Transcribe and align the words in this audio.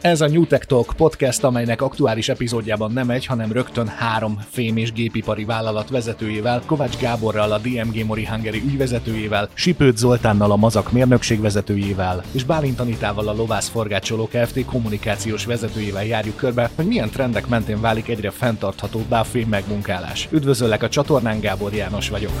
Ez 0.00 0.20
a 0.20 0.26
New 0.28 0.46
Tech 0.46 0.66
Talk 0.66 0.92
podcast, 0.96 1.44
amelynek 1.44 1.82
aktuális 1.82 2.28
epizódjában 2.28 2.92
nem 2.92 3.10
egy, 3.10 3.26
hanem 3.26 3.52
rögtön 3.52 3.86
három 3.86 4.40
fém- 4.50 4.78
és 4.78 4.92
gépipari 4.92 5.44
vállalat 5.44 5.90
vezetőjével, 5.90 6.62
Kovács 6.66 6.96
Gáborral, 6.96 7.52
a 7.52 7.58
DMG 7.58 8.04
Mori 8.06 8.26
Hungary 8.26 8.62
ügyvezetőjével, 8.66 9.48
Sipőt 9.54 9.96
Zoltánnal, 9.96 10.50
a 10.50 10.56
Mazak 10.56 10.92
mérnökség 10.92 11.40
vezetőjével, 11.40 12.22
és 12.32 12.44
Bálint 12.44 12.80
Anitával, 12.80 13.28
a 13.28 13.34
Lovász 13.34 13.68
Forgácsoló 13.68 14.28
Kft. 14.32 14.64
kommunikációs 14.64 15.44
vezetőjével 15.44 16.04
járjuk 16.04 16.36
körbe, 16.36 16.70
hogy 16.74 16.86
milyen 16.86 17.10
trendek 17.10 17.48
mentén 17.48 17.80
válik 17.80 18.08
egyre 18.08 18.30
fenntarthatóbbá 18.30 19.20
a 19.20 19.24
fém 19.24 19.48
megmunkálás. 19.48 20.28
Üdvözöllek 20.30 20.82
a 20.82 20.88
csatornán, 20.88 21.40
Gábor 21.40 21.74
János 21.74 22.08
vagyok. 22.08 22.32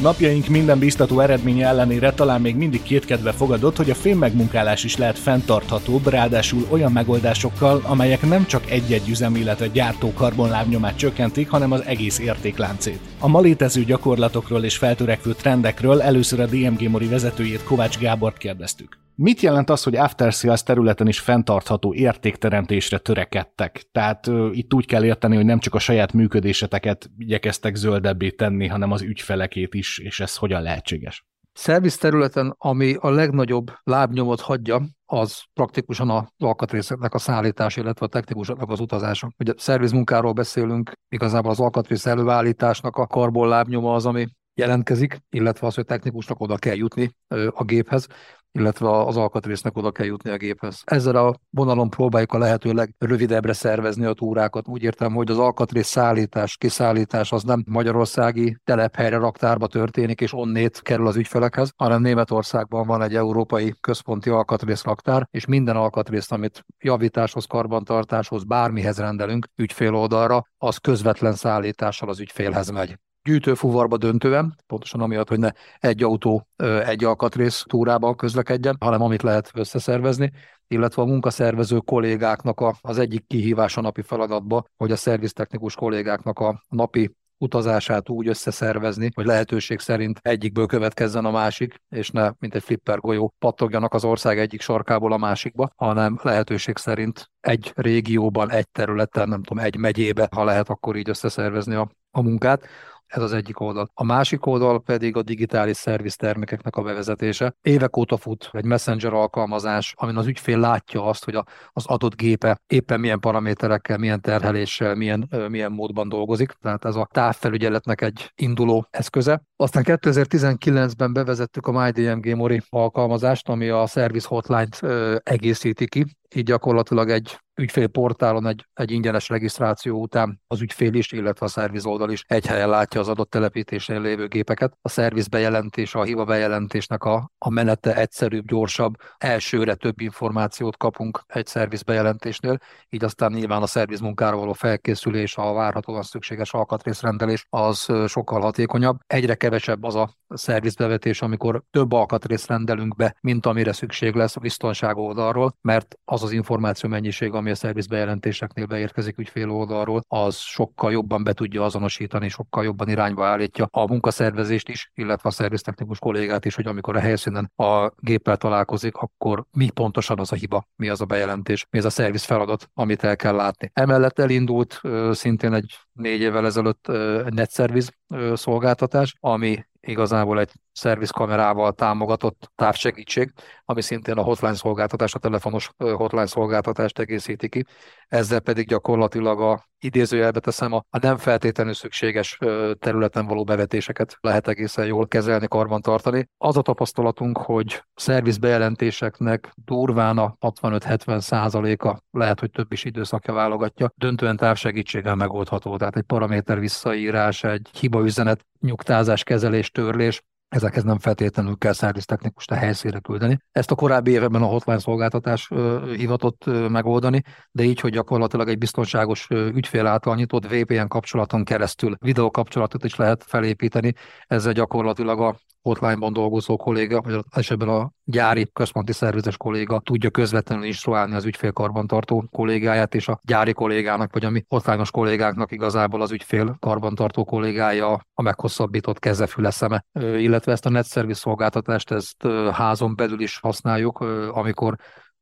Napjaink 0.00 0.46
minden 0.46 0.78
biztató 0.78 1.20
eredménye 1.20 1.66
ellenére 1.66 2.12
talán 2.12 2.40
még 2.40 2.56
mindig 2.56 2.82
kétkedve 2.82 3.32
fogadott, 3.32 3.76
hogy 3.76 3.90
a 3.90 3.94
fémmegmunkálás 3.94 4.84
is 4.84 4.96
lehet 4.96 5.18
fenntarthatóbb, 5.18 6.08
ráadásul 6.08 6.66
olyan 6.70 6.92
megoldásokkal, 6.92 7.82
amelyek 7.84 8.22
nem 8.28 8.46
csak 8.46 8.70
egy-egy 8.70 9.08
üzem, 9.08 9.36
illetve 9.36 9.66
gyártó 9.66 10.12
karbonlábnyomát 10.12 10.96
csökkentik, 10.96 11.48
hanem 11.48 11.72
az 11.72 11.84
egész 11.84 12.18
értékláncét. 12.18 13.00
A 13.18 13.28
ma 13.28 13.40
létező 13.40 13.84
gyakorlatokról 13.84 14.64
és 14.64 14.76
feltörekvő 14.76 15.32
trendekről 15.32 16.02
először 16.02 16.40
a 16.40 16.46
DMG 16.46 16.88
Mori 16.88 17.06
vezetőjét 17.06 17.64
Kovács 17.64 17.98
Gábort 17.98 18.38
kérdeztük. 18.38 18.98
Mit 19.22 19.40
jelent 19.40 19.70
az, 19.70 19.82
hogy 19.82 19.96
after 19.96 20.32
sales 20.32 20.62
területen 20.62 21.06
is 21.06 21.20
fenntartható 21.20 21.94
értékteremtésre 21.94 22.98
törekedtek? 22.98 23.82
Tehát 23.92 24.26
uh, 24.26 24.56
itt 24.56 24.74
úgy 24.74 24.86
kell 24.86 25.04
érteni, 25.04 25.36
hogy 25.36 25.44
nem 25.44 25.58
csak 25.58 25.74
a 25.74 25.78
saját 25.78 26.12
működéseteket 26.12 27.10
igyekeztek 27.18 27.74
zöldebbé 27.74 28.30
tenni, 28.30 28.66
hanem 28.66 28.92
az 28.92 29.02
ügyfelekét 29.02 29.74
is, 29.74 29.98
és 29.98 30.20
ez 30.20 30.36
hogyan 30.36 30.62
lehetséges? 30.62 31.26
Szerviz 31.52 31.96
területen, 31.96 32.54
ami 32.58 32.96
a 33.00 33.10
legnagyobb 33.10 33.70
lábnyomot 33.82 34.40
hagyja, 34.40 34.82
az 35.06 35.42
praktikusan 35.52 36.10
a 36.10 36.28
alkatrészeknek 36.38 37.14
a 37.14 37.18
szállítás, 37.18 37.76
illetve 37.76 38.06
a 38.06 38.08
technikusoknak 38.08 38.70
az 38.70 38.80
utazása. 38.80 39.32
Ugye 39.38 39.52
szervizmunkáról 39.56 40.32
beszélünk, 40.32 40.92
igazából 41.08 41.50
az 41.50 41.60
alkatrész 41.60 42.06
előállításnak 42.06 42.96
a 42.96 43.06
karbonlábnyoma 43.06 43.94
az, 43.94 44.06
ami 44.06 44.26
jelentkezik, 44.54 45.18
illetve 45.30 45.66
az, 45.66 45.74
hogy 45.74 45.84
technikusnak 45.84 46.40
oda 46.40 46.56
kell 46.56 46.76
jutni 46.76 47.10
a 47.50 47.64
géphez 47.64 48.06
illetve 48.52 48.90
az 48.90 49.16
alkatrésznek 49.16 49.76
oda 49.76 49.90
kell 49.90 50.06
jutni 50.06 50.30
a 50.30 50.36
géphez. 50.36 50.82
Ezzel 50.84 51.16
a 51.16 51.34
vonalon 51.50 51.90
próbáljuk 51.90 52.32
a 52.32 52.38
lehető 52.38 52.72
legrövidebbre 52.72 53.52
szervezni 53.52 54.04
a 54.04 54.12
túrákat. 54.12 54.68
Úgy 54.68 54.82
értem, 54.82 55.14
hogy 55.14 55.30
az 55.30 55.38
alkatrész 55.38 55.86
szállítás, 55.86 56.56
kiszállítás 56.56 57.32
az 57.32 57.42
nem 57.42 57.64
magyarországi 57.66 58.56
telephelyre, 58.64 59.16
raktárba 59.16 59.66
történik, 59.66 60.20
és 60.20 60.32
onnét 60.32 60.80
kerül 60.82 61.06
az 61.06 61.16
ügyfelekhez, 61.16 61.72
hanem 61.76 62.02
Németországban 62.02 62.86
van 62.86 63.02
egy 63.02 63.14
európai 63.14 63.74
központi 63.80 64.30
alkatrész 64.30 64.84
raktár, 64.84 65.28
és 65.30 65.46
minden 65.46 65.76
alkatrészt, 65.76 66.32
amit 66.32 66.64
javításhoz, 66.78 67.44
karbantartáshoz, 67.44 68.44
bármihez 68.44 68.98
rendelünk 68.98 69.46
ügyfél 69.56 69.94
oldalra, 69.94 70.44
az 70.58 70.76
közvetlen 70.76 71.34
szállítással 71.34 72.08
az 72.08 72.20
ügyfélhez 72.20 72.70
megy 72.70 72.98
gyűjtőfuvarba 73.22 73.96
döntően, 73.96 74.56
pontosan 74.66 75.00
amiatt, 75.00 75.28
hogy 75.28 75.38
ne 75.38 75.50
egy 75.78 76.02
autó 76.02 76.46
egy 76.84 77.04
alkatrész 77.04 77.64
túrában 77.68 78.16
közlekedjen, 78.16 78.76
hanem 78.80 79.02
amit 79.02 79.22
lehet 79.22 79.50
összeszervezni, 79.54 80.32
illetve 80.68 81.02
a 81.02 81.06
munkaszervező 81.06 81.78
kollégáknak 81.78 82.60
a, 82.60 82.74
az 82.80 82.98
egyik 82.98 83.26
kihívása 83.26 83.80
napi 83.80 84.02
feladatba, 84.02 84.64
hogy 84.76 84.90
a 84.90 84.96
szerviztechnikus 84.96 85.74
kollégáknak 85.74 86.38
a 86.38 86.62
napi 86.68 87.10
utazását 87.40 88.08
úgy 88.08 88.28
összeszervezni, 88.28 89.10
hogy 89.14 89.26
lehetőség 89.26 89.78
szerint 89.78 90.18
egyikből 90.22 90.66
következzen 90.66 91.24
a 91.24 91.30
másik, 91.30 91.74
és 91.88 92.10
ne, 92.10 92.30
mint 92.38 92.54
egy 92.54 92.62
flipper 92.62 92.98
golyó, 92.98 93.34
pattogjanak 93.38 93.94
az 93.94 94.04
ország 94.04 94.38
egyik 94.38 94.60
sarkából 94.60 95.12
a 95.12 95.16
másikba, 95.16 95.70
hanem 95.76 96.18
lehetőség 96.22 96.76
szerint 96.76 97.30
egy 97.40 97.72
régióban, 97.74 98.50
egy 98.50 98.68
területen, 98.68 99.28
nem 99.28 99.42
tudom, 99.42 99.64
egy 99.64 99.76
megyébe, 99.76 100.28
ha 100.30 100.44
lehet, 100.44 100.68
akkor 100.68 100.96
így 100.96 101.08
összeszervezni 101.08 101.74
a, 101.74 101.90
a 102.10 102.22
munkát. 102.22 102.66
Ez 103.10 103.22
az 103.22 103.32
egyik 103.32 103.60
oldal. 103.60 103.90
A 103.94 104.04
másik 104.04 104.46
oldal 104.46 104.82
pedig 104.82 105.16
a 105.16 105.22
digitális 105.22 105.76
szerviz 105.76 106.16
termékeknek 106.16 106.76
a 106.76 106.82
bevezetése. 106.82 107.54
Évek 107.62 107.96
óta 107.96 108.16
fut 108.16 108.50
egy 108.52 108.64
messenger 108.64 109.12
alkalmazás, 109.12 109.94
amin 109.96 110.16
az 110.16 110.26
ügyfél 110.26 110.58
látja 110.58 111.04
azt, 111.04 111.24
hogy 111.24 111.34
a, 111.34 111.44
az 111.72 111.86
adott 111.86 112.16
gépe 112.16 112.60
éppen 112.66 113.00
milyen 113.00 113.20
paraméterekkel, 113.20 113.98
milyen 113.98 114.20
terheléssel, 114.20 114.94
milyen, 114.94 115.28
milyen 115.48 115.72
módban 115.72 116.08
dolgozik. 116.08 116.50
Tehát 116.50 116.84
ez 116.84 116.94
a 116.94 117.08
távfelügyeletnek 117.12 118.00
egy 118.00 118.32
induló 118.34 118.86
eszköze. 118.90 119.42
Aztán 119.56 119.82
2019-ben 119.86 121.12
bevezettük 121.12 121.66
a 121.66 121.82
MyDMG 121.82 122.36
Mori 122.36 122.62
alkalmazást, 122.68 123.48
ami 123.48 123.68
a 123.68 123.86
Service 123.86 124.26
Hotline-t 124.28 124.82
egészíti 125.22 125.88
ki, 125.88 126.04
így 126.34 126.44
gyakorlatilag 126.44 127.10
egy 127.10 127.38
ügyfélportálon 127.60 128.46
egy, 128.46 128.66
egy 128.74 128.90
ingyenes 128.90 129.28
regisztráció 129.28 130.00
után 130.00 130.40
az 130.46 130.60
ügyfél 130.60 130.94
is, 130.94 131.12
illetve 131.12 131.46
a 131.46 131.48
szerviz 131.48 131.86
oldal 131.86 132.10
is 132.10 132.24
egy 132.26 132.46
helyen 132.46 132.68
látja 132.68 133.00
az 133.00 133.08
adott 133.08 133.30
telepítésen 133.30 134.00
lévő 134.00 134.26
gépeket. 134.26 134.72
A 134.82 134.88
szerviz 134.88 135.28
bejelentés, 135.28 135.94
a 135.94 136.02
hiba 136.02 136.24
bejelentésnek 136.24 137.04
a, 137.04 137.30
a 137.38 137.50
menete 137.50 137.96
egyszerűbb, 137.96 138.46
gyorsabb, 138.46 138.94
elsőre 139.18 139.74
több 139.74 140.00
információt 140.00 140.76
kapunk 140.76 141.22
egy 141.26 141.46
szerviz 141.46 141.82
bejelentésnél, 141.82 142.58
így 142.88 143.04
aztán 143.04 143.32
nyilván 143.32 143.62
a 143.62 143.66
szerviz 143.66 144.00
munkára 144.00 144.36
való 144.36 144.52
felkészülés, 144.52 145.36
a 145.36 145.52
várhatóan 145.52 146.02
szükséges 146.02 146.52
alkatrészrendelés 146.52 147.46
az 147.50 147.92
sokkal 148.06 148.40
hatékonyabb. 148.40 148.98
Egyre 149.06 149.34
kevesebb 149.34 149.82
az 149.82 149.94
a 149.94 150.18
szervizbevetés, 150.34 151.22
amikor 151.22 151.62
több 151.70 151.92
alkatrészt 151.92 152.48
rendelünk 152.48 152.96
be, 152.96 153.16
mint 153.20 153.46
amire 153.46 153.72
szükség 153.72 154.14
lesz 154.14 154.36
a 154.36 154.40
biztonság 154.40 154.96
oldalról, 154.96 155.56
mert 155.60 155.98
az 156.04 156.22
az 156.22 156.32
információ 156.32 156.88
mennyiség, 156.88 157.32
ami 157.32 157.50
a 157.50 157.54
szervizbejelentéseknél 157.54 158.66
beérkezik 158.66 159.18
ügyfél 159.18 159.50
oldalról, 159.50 160.02
az 160.08 160.36
sokkal 160.36 160.92
jobban 160.92 161.24
be 161.24 161.32
tudja 161.32 161.64
azonosítani, 161.64 162.28
sokkal 162.28 162.64
jobban 162.64 162.88
irányba 162.88 163.26
állítja 163.26 163.68
a 163.70 163.86
munkaszervezést 163.86 164.68
is, 164.68 164.90
illetve 164.94 165.28
a 165.28 165.32
szerviztechnikus 165.32 165.98
kollégát 165.98 166.44
is, 166.44 166.54
hogy 166.54 166.66
amikor 166.66 166.96
a 166.96 167.00
helyszínen 167.00 167.52
a 167.56 167.92
géppel 167.96 168.36
találkozik, 168.36 168.96
akkor 168.96 169.44
mi 169.50 169.70
pontosan 169.70 170.18
az 170.18 170.32
a 170.32 170.36
hiba, 170.36 170.68
mi 170.76 170.88
az 170.88 171.00
a 171.00 171.04
bejelentés, 171.04 171.66
mi 171.70 171.78
az 171.78 171.84
a 171.84 171.90
szerviz 171.90 172.24
feladat, 172.24 172.70
amit 172.74 173.04
el 173.04 173.16
kell 173.16 173.34
látni. 173.34 173.70
Emellett 173.72 174.18
elindult 174.18 174.80
szintén 175.10 175.52
egy 175.52 175.78
négy 175.92 176.20
évvel 176.20 176.46
ezelőtt 176.46 176.88
egy 177.26 177.34
netszerviz 177.34 177.90
szolgáltatás, 178.34 179.16
ami 179.20 179.64
igazából 179.80 180.40
egy 180.40 180.52
szervizkamerával 180.72 181.72
támogatott 181.72 182.50
távsegítség, 182.54 183.32
ami 183.64 183.82
szintén 183.82 184.16
a 184.16 184.22
hotline 184.22 184.54
szolgáltatás, 184.54 185.14
a 185.14 185.18
telefonos 185.18 185.70
hotline 185.76 186.26
szolgáltatást 186.26 186.98
egészíti 186.98 187.48
ki. 187.48 187.64
Ezzel 188.08 188.40
pedig 188.40 188.66
gyakorlatilag 188.66 189.40
a 189.40 189.64
idézőjelbe 189.78 190.40
teszem, 190.40 190.72
a 190.72 190.84
nem 191.00 191.16
feltétlenül 191.16 191.74
szükséges 191.74 192.38
területen 192.78 193.26
való 193.26 193.44
bevetéseket 193.44 194.16
lehet 194.20 194.48
egészen 194.48 194.86
jól 194.86 195.08
kezelni, 195.08 195.48
karban 195.48 195.80
tartani. 195.80 196.28
Az 196.38 196.56
a 196.56 196.62
tapasztalatunk, 196.62 197.38
hogy 197.38 197.84
szervizbejelentéseknek 197.94 199.52
durván 199.64 200.18
a 200.18 200.36
65-70 200.40 201.20
százaléka, 201.20 202.02
lehet, 202.10 202.40
hogy 202.40 202.50
több 202.50 202.72
is 202.72 202.84
időszakja 202.84 203.34
válogatja, 203.34 203.92
döntően 203.94 204.36
távsegítséggel 204.36 205.14
megoldható. 205.14 205.76
Tehát 205.76 205.96
egy 205.96 206.02
paraméter 206.02 206.58
visszaírás, 206.58 207.44
egy 207.44 207.68
hibaüzenet, 207.72 208.46
nyugtázás, 208.60 209.22
kezelés, 209.22 209.70
törlés, 209.70 210.22
ezekhez 210.48 210.82
nem 210.82 210.98
feltétlenül 210.98 211.56
kell 211.56 211.72
technikust 212.04 212.50
a 212.50 212.54
helyszínre 212.54 212.98
küldeni. 212.98 213.38
Ezt 213.52 213.70
a 213.70 213.74
korábbi 213.74 214.10
években 214.10 214.42
a 214.42 214.46
hotline 214.46 214.78
szolgáltatás 214.78 215.50
hivatott 215.96 216.44
megoldani, 216.68 217.22
de 217.52 217.62
így, 217.62 217.80
hogy 217.80 217.92
gyakorlatilag 217.92 218.48
egy 218.48 218.58
biztonságos 218.58 219.26
ügyfél 219.30 219.86
által 219.86 220.14
nyitott 220.14 220.46
VPN 220.46 220.86
kapcsolaton 220.86 221.44
keresztül 221.44 221.96
videókapcsolatot 222.00 222.84
is 222.84 222.96
lehet 222.96 223.24
felépíteni, 223.24 223.92
ezzel 224.26 224.52
gyakorlatilag 224.52 225.20
a 225.20 225.36
hotline-ban 225.62 226.12
dolgozó 226.12 226.56
kolléga, 226.56 227.00
vagy 227.00 227.24
esetben 227.30 227.68
a 227.68 227.90
gyári 228.04 228.50
központi 228.52 228.92
szervizes 228.92 229.36
kolléga 229.36 229.80
tudja 229.80 230.10
közvetlenül 230.10 230.64
instruálni 230.64 231.14
az 231.14 231.24
ügyfél-karbantartó 231.24 232.28
kollégáját, 232.30 232.94
és 232.94 233.08
a 233.08 233.20
gyári 233.22 233.52
kollégának, 233.52 234.12
vagy 234.12 234.24
a 234.24 234.30
mi 234.30 234.44
hotline 234.48 234.84
kollégáknak 234.90 235.52
igazából 235.52 236.02
az 236.02 236.12
ügyfél 236.12 236.56
karbantartó 236.60 237.24
kollégája 237.24 237.92
a 238.14 238.22
meghosszabbított 238.22 238.98
keze, 238.98 239.26
füle, 239.26 239.50
szeme. 239.50 239.84
Illetve 240.00 240.52
ezt 240.52 240.66
a 240.66 240.70
net 240.70 240.86
service 240.86 241.20
szolgáltatást, 241.20 241.90
ezt 241.90 242.26
házon 242.52 242.96
belül 242.96 243.20
is 243.20 243.38
használjuk, 243.38 244.00
amikor 244.30 244.76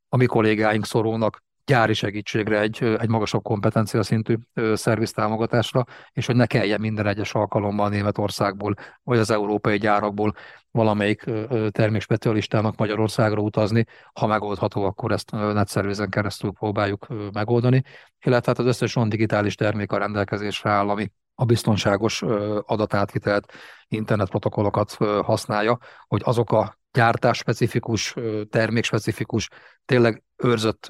a 0.09 0.17
mi 0.17 0.27
kollégáink 0.27 0.85
szorulnak 0.85 1.43
gyári 1.69 1.95
segítségre, 1.95 2.61
egy, 2.61 2.83
egy 2.83 3.09
magasabb 3.09 3.43
kompetencia 3.43 4.03
szintű 4.03 4.35
szerviztámogatásra, 4.75 5.85
és 6.13 6.27
hogy 6.27 6.37
ne 6.37 6.47
kelljen 6.47 6.81
minden 6.81 7.07
egyes 7.07 7.35
alkalommal 7.35 7.89
Németországból 7.89 8.75
vagy 9.03 9.19
az 9.19 9.31
európai 9.31 9.79
gyárakból 9.79 10.35
valamelyik 10.71 11.25
termékspecialistának 11.71 12.77
Magyarországra 12.77 13.41
utazni. 13.41 13.85
Ha 14.13 14.27
megoldható, 14.27 14.83
akkor 14.85 15.13
ezt 15.13 15.31
netszervizen 15.31 16.09
keresztül 16.09 16.53
próbáljuk 16.53 17.07
megoldani, 17.33 17.83
illetve 18.25 18.51
hát 18.51 18.59
az 18.59 18.67
összes 18.67 18.97
olyan 18.97 19.09
digitális 19.09 19.55
termék 19.55 19.93
a 19.93 19.99
rendelkezésre 19.99 20.71
áll, 20.71 20.89
ami 20.89 21.13
a 21.35 21.45
biztonságos 21.45 22.23
adatátvitelt, 22.63 23.53
internetprotokollokat 23.89 24.91
használja, 25.23 25.79
hogy 26.07 26.21
azok 26.25 26.53
a 26.53 26.79
gyártás-specifikus, 26.93 28.15
termék-specifikus, 28.51 29.49
tényleg 29.85 30.23
őrzött 30.43 30.87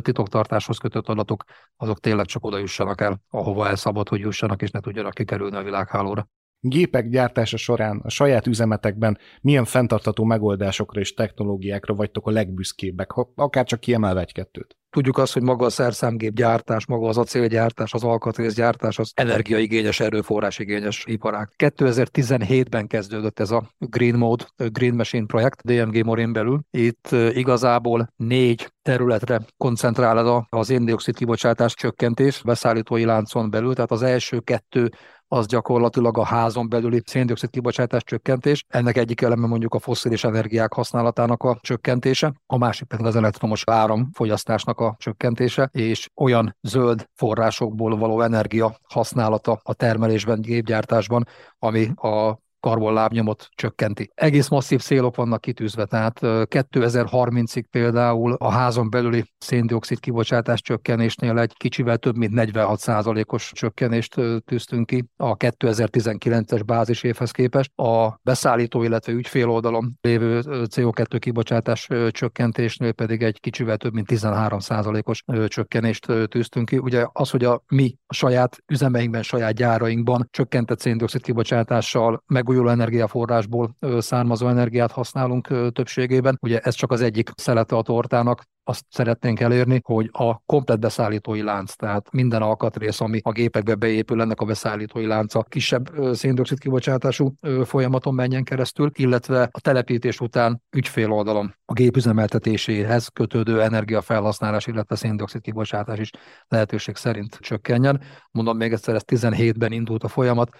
titoktartáshoz 0.00 0.78
kötött 0.78 1.08
adatok, 1.08 1.44
azok 1.76 2.00
tényleg 2.00 2.26
csak 2.26 2.44
oda 2.44 2.58
jussanak 2.58 3.00
el, 3.00 3.22
ahova 3.30 3.68
el 3.68 3.76
szabad, 3.76 4.08
hogy 4.08 4.20
jussanak, 4.20 4.62
és 4.62 4.70
ne 4.70 4.80
tudjanak 4.80 5.14
kikerülni 5.14 5.56
a 5.56 5.62
világhálóra 5.62 6.28
gépek 6.60 7.08
gyártása 7.08 7.56
során 7.56 8.00
a 8.04 8.08
saját 8.08 8.46
üzemetekben 8.46 9.18
milyen 9.40 9.64
fenntartató 9.64 10.24
megoldásokra 10.24 11.00
és 11.00 11.14
technológiákra 11.14 11.94
vagytok 11.94 12.26
a 12.26 12.30
legbüszkébbek, 12.30 13.12
akár 13.34 13.64
csak 13.64 13.80
kiemelve 13.80 14.20
egy-kettőt? 14.20 14.77
Tudjuk 14.98 15.18
azt, 15.18 15.32
hogy 15.32 15.42
maga 15.42 15.64
a 15.66 15.70
szerszámgép 15.70 16.34
gyártás, 16.34 16.86
maga 16.86 17.08
az 17.08 17.18
acélgyártás, 17.18 17.92
az 17.94 18.04
alkatrészgyártás, 18.04 18.98
az 18.98 19.12
energiaigényes, 19.14 20.00
erőforrásigényes 20.00 21.04
iparág. 21.06 21.48
2017-ben 21.56 22.86
kezdődött 22.86 23.40
ez 23.40 23.50
a 23.50 23.70
Green 23.78 24.14
Mode, 24.16 24.44
Green 24.56 24.94
Machine 24.94 25.26
projekt 25.26 25.64
DMG 25.64 26.04
Morin 26.04 26.32
belül. 26.32 26.60
Itt 26.70 27.08
igazából 27.32 28.12
négy 28.16 28.72
területre 28.82 29.40
koncentrál 29.56 30.46
az 30.48 30.70
én-dioxid 30.70 31.16
kibocsátás 31.16 31.74
csökkentés 31.74 32.42
beszállítói 32.44 33.04
láncon 33.04 33.50
belül, 33.50 33.74
tehát 33.74 33.90
az 33.90 34.02
első 34.02 34.40
kettő 34.40 34.90
az 35.28 35.46
gyakorlatilag 35.46 36.18
a 36.18 36.24
házon 36.24 36.68
belüli 36.68 37.02
széndiokszid 37.04 37.50
kibocsátás 37.50 38.04
csökkentés. 38.04 38.64
Ennek 38.68 38.96
egyik 38.96 39.20
eleme 39.20 39.46
mondjuk 39.46 39.74
a 39.74 39.78
fosszilis 39.78 40.24
energiák 40.24 40.72
használatának 40.72 41.42
a 41.42 41.58
csökkentése, 41.60 42.32
a 42.46 42.58
másik 42.58 42.86
pedig 42.86 43.06
az 43.06 43.16
elektromos 43.16 43.62
áramfogyasztásnak 43.66 44.80
a 44.80 44.94
csökkentése, 44.98 45.68
és 45.72 46.08
olyan 46.14 46.56
zöld 46.60 47.08
forrásokból 47.14 47.96
való 47.96 48.20
energia 48.20 48.76
használata 48.88 49.60
a 49.62 49.74
termelésben, 49.74 50.40
gépgyártásban, 50.40 51.26
ami 51.58 51.90
a 51.94 52.38
karbonlábnyomot 52.60 53.48
csökkenti. 53.54 54.10
Egész 54.14 54.48
masszív 54.48 54.80
célok 54.80 55.16
vannak 55.16 55.40
kitűzve, 55.40 55.84
tehát 55.84 56.18
2030-ig 56.22 57.64
például 57.70 58.32
a 58.32 58.50
házon 58.50 58.90
belüli 58.90 59.24
széndiokszid 59.38 60.00
kibocsátás 60.00 60.60
csökkenésnél 60.60 61.38
egy 61.38 61.52
kicsivel 61.56 61.96
több 61.96 62.16
mint 62.16 62.32
46%-os 62.34 63.52
csökkenést 63.54 64.14
tűztünk 64.44 64.86
ki 64.86 65.04
a 65.16 65.36
2019-es 65.36 66.62
bázis 66.66 67.02
évhez 67.02 67.30
képest. 67.30 67.78
A 67.78 68.18
beszállító, 68.22 68.82
illetve 68.82 69.12
ügyfél 69.12 69.48
oldalon 69.48 69.98
lévő 70.00 70.40
CO2 70.46 71.16
kibocsátás 71.18 71.88
csökkentésnél 72.10 72.92
pedig 72.92 73.22
egy 73.22 73.40
kicsivel 73.40 73.76
több 73.76 73.92
mint 73.92 74.06
13%-os 74.10 75.24
csökkenést 75.46 76.06
tűztünk 76.28 76.68
ki. 76.68 76.78
Ugye 76.78 77.06
az, 77.12 77.30
hogy 77.30 77.44
a 77.44 77.62
mi 77.68 77.96
a 78.06 78.14
saját 78.14 78.58
üzemeinkben, 78.66 79.22
saját 79.22 79.54
gyárainkban 79.54 80.28
csökkentett 80.30 80.80
széndiokszid 80.80 81.22
kibocsátással 81.22 82.22
meg 82.26 82.47
megújuló 82.48 82.70
energiaforrásból 82.70 83.76
származó 83.98 84.48
energiát 84.48 84.92
használunk 84.92 85.72
többségében. 85.72 86.38
Ugye 86.40 86.58
ez 86.58 86.74
csak 86.74 86.92
az 86.92 87.00
egyik 87.00 87.30
szelete 87.34 87.76
a 87.76 87.82
tortának, 87.82 88.42
azt 88.64 88.84
szeretnénk 88.88 89.40
elérni, 89.40 89.80
hogy 89.84 90.10
a 90.12 90.38
komplet 90.46 90.80
beszállítói 90.80 91.42
lánc, 91.42 91.74
tehát 91.74 92.12
minden 92.12 92.42
alkatrész, 92.42 93.00
ami 93.00 93.20
a 93.22 93.32
gépekbe 93.32 93.74
beépül, 93.74 94.20
ennek 94.20 94.40
a 94.40 94.44
beszállítói 94.44 95.06
lánca 95.06 95.42
kisebb 95.42 95.90
széndiokszid 96.12 96.58
kibocsátású 96.58 97.34
folyamaton 97.64 98.14
menjen 98.14 98.44
keresztül, 98.44 98.90
illetve 98.94 99.48
a 99.50 99.60
telepítés 99.60 100.20
után 100.20 100.62
ügyfél 100.76 101.12
oldalon 101.12 101.54
a 101.64 101.72
gép 101.72 101.96
üzemeltetéséhez 101.96 103.08
kötődő 103.08 103.62
energiafelhasználás, 103.62 104.66
illetve 104.66 104.96
széndiokszid 104.96 105.40
kibocsátás 105.40 105.98
is 105.98 106.10
lehetőség 106.48 106.96
szerint 106.96 107.38
csökkenjen. 107.40 108.00
Mondom 108.30 108.56
még 108.56 108.72
egyszer, 108.72 108.94
ez 108.94 109.02
17-ben 109.06 109.72
indult 109.72 110.04
a 110.04 110.08
folyamat, 110.08 110.50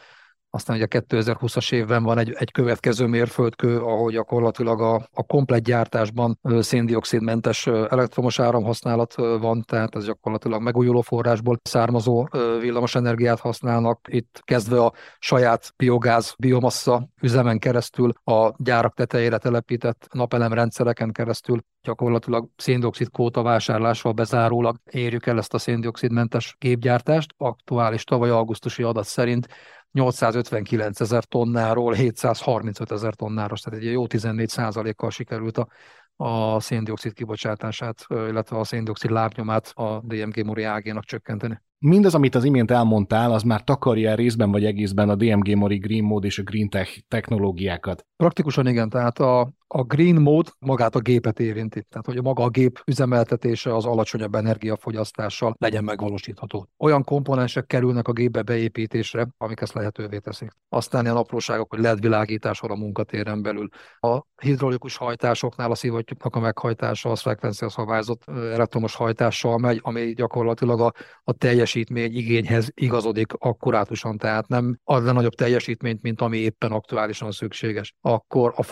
aztán 0.50 0.76
ugye 0.76 0.84
a 0.84 1.00
2020-as 1.00 1.72
évben 1.72 2.02
van 2.02 2.18
egy, 2.18 2.32
egy 2.38 2.50
következő 2.50 3.06
mérföldkő, 3.06 3.78
ahol 3.78 4.10
gyakorlatilag 4.10 4.80
a, 4.80 4.94
a 4.94 5.22
komplet 5.22 5.62
gyártásban 5.62 6.38
széndiokszidmentes 6.58 7.66
elektromos 7.66 8.38
áramhasználat 8.38 9.14
van, 9.14 9.62
tehát 9.62 9.94
ez 9.94 10.04
gyakorlatilag 10.04 10.62
megújuló 10.62 11.00
forrásból 11.00 11.58
származó 11.62 12.28
villamos 12.60 12.94
energiát 12.94 13.40
használnak. 13.40 14.00
Itt 14.10 14.40
kezdve 14.44 14.84
a 14.84 14.92
saját 15.18 15.72
biogáz, 15.76 16.34
biomassa 16.38 17.08
üzemen 17.20 17.58
keresztül 17.58 18.12
a 18.24 18.52
gyárak 18.56 18.94
tetejére 18.94 19.38
telepített 19.38 20.06
napelemrendszereken 20.12 21.12
keresztül 21.12 21.60
gyakorlatilag 21.82 22.48
széndiokszid 22.56 23.10
kóta 23.10 23.42
vásárlással 23.42 24.12
bezárólag 24.12 24.76
érjük 24.90 25.26
el 25.26 25.38
ezt 25.38 25.54
a 25.54 25.58
széndiokszidmentes 25.58 26.56
gépgyártást. 26.58 27.34
Aktuális 27.36 28.04
tavaly 28.04 28.30
augusztusi 28.30 28.82
adat 28.82 29.04
szerint 29.04 29.46
859 29.92 31.00
ezer 31.00 31.24
tonnáról 31.24 31.92
735 31.92 32.92
ezer 32.92 33.14
tonnára, 33.14 33.54
tehát 33.62 33.80
egy 33.80 33.92
jó 33.92 34.06
14 34.06 34.94
kal 34.94 35.10
sikerült 35.10 35.58
a, 35.58 35.68
a 36.16 36.60
széndiokszid 36.60 37.12
kibocsátását, 37.12 38.06
illetve 38.08 38.58
a 38.58 38.64
széndiokszid 38.64 39.10
lábnyomát 39.10 39.72
a 39.74 40.00
DMG 40.04 40.44
Mori 40.44 40.62
ágénak 40.62 41.04
csökkenteni. 41.04 41.60
Mindaz, 41.78 42.14
amit 42.14 42.34
az 42.34 42.44
imént 42.44 42.70
elmondtál, 42.70 43.32
az 43.32 43.42
már 43.42 43.64
takarja 43.64 44.14
részben 44.14 44.50
vagy 44.50 44.64
egészben 44.64 45.08
a 45.08 45.14
DMG 45.14 45.56
Mori 45.56 45.78
Green 45.78 46.04
Mode 46.04 46.26
és 46.26 46.38
a 46.38 46.42
Green 46.42 46.68
Tech 46.68 46.98
technológiákat. 47.08 48.06
Praktikusan 48.16 48.66
igen, 48.66 48.88
tehát 48.88 49.18
a, 49.18 49.52
a 49.68 49.82
green 49.82 50.22
mode 50.22 50.50
magát 50.58 50.94
a 50.94 51.00
gépet 51.00 51.40
érinti, 51.40 51.82
tehát 51.88 52.06
hogy 52.06 52.16
a 52.16 52.22
maga 52.22 52.42
a 52.42 52.48
gép 52.48 52.82
üzemeltetése 52.86 53.74
az 53.74 53.84
alacsonyabb 53.84 54.34
energiafogyasztással 54.34 55.54
legyen 55.58 55.84
megvalósítható. 55.84 56.68
Olyan 56.78 57.04
komponensek 57.04 57.66
kerülnek 57.66 58.08
a 58.08 58.12
gépbe 58.12 58.42
beépítésre, 58.42 59.28
amik 59.36 59.60
ezt 59.60 59.72
lehetővé 59.72 60.18
teszik. 60.18 60.50
Aztán 60.68 61.04
ilyen 61.04 61.16
apróságok, 61.16 61.70
hogy 61.70 61.80
LED 61.80 62.00
világítással 62.00 62.70
a 62.70 62.74
munkatéren 62.74 63.42
belül. 63.42 63.68
A 64.00 64.22
hidraulikus 64.42 64.96
hajtásoknál 64.96 65.70
a 65.70 65.74
szivattyúknak 65.74 66.36
a 66.36 66.40
meghajtása 66.40 67.10
az 67.10 67.20
frekvencia 67.20 67.68
szabályzott 67.68 68.22
elektromos 68.28 68.94
hajtással 68.94 69.58
megy, 69.58 69.80
ami 69.82 70.12
gyakorlatilag 70.12 70.80
a, 70.80 70.92
a 71.24 71.32
teljesítmény 71.32 72.16
igényhez 72.16 72.70
igazodik 72.74 73.32
akkurátusan, 73.32 74.18
tehát 74.18 74.48
nem 74.48 74.78
ad 74.84 75.04
le 75.04 75.12
nagyobb 75.12 75.34
teljesítményt, 75.34 76.02
mint 76.02 76.20
ami 76.20 76.38
éppen 76.38 76.72
aktuálisan 76.72 77.30
szükséges. 77.30 77.94
Akkor 78.00 78.52
a 78.56 78.62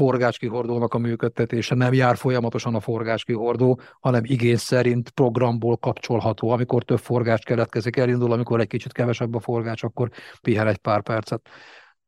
forgáskihordónak 0.86 0.94
a 0.94 0.98
működtetése 0.98 1.74
nem 1.74 1.92
jár 1.92 2.16
folyamatosan 2.16 2.74
a 2.74 2.80
forgáskihordó, 2.80 3.80
hanem 4.00 4.22
igény 4.24 4.56
szerint 4.56 5.10
programból 5.10 5.76
kapcsolható. 5.76 6.50
Amikor 6.50 6.84
több 6.84 6.98
forgás 6.98 7.40
keletkezik, 7.40 7.96
elindul, 7.96 8.32
amikor 8.32 8.60
egy 8.60 8.68
kicsit 8.68 8.92
kevesebb 8.92 9.34
a 9.34 9.40
forgás, 9.40 9.82
akkor 9.82 10.10
pihen 10.42 10.66
egy 10.66 10.78
pár 10.78 11.02
percet. 11.02 11.48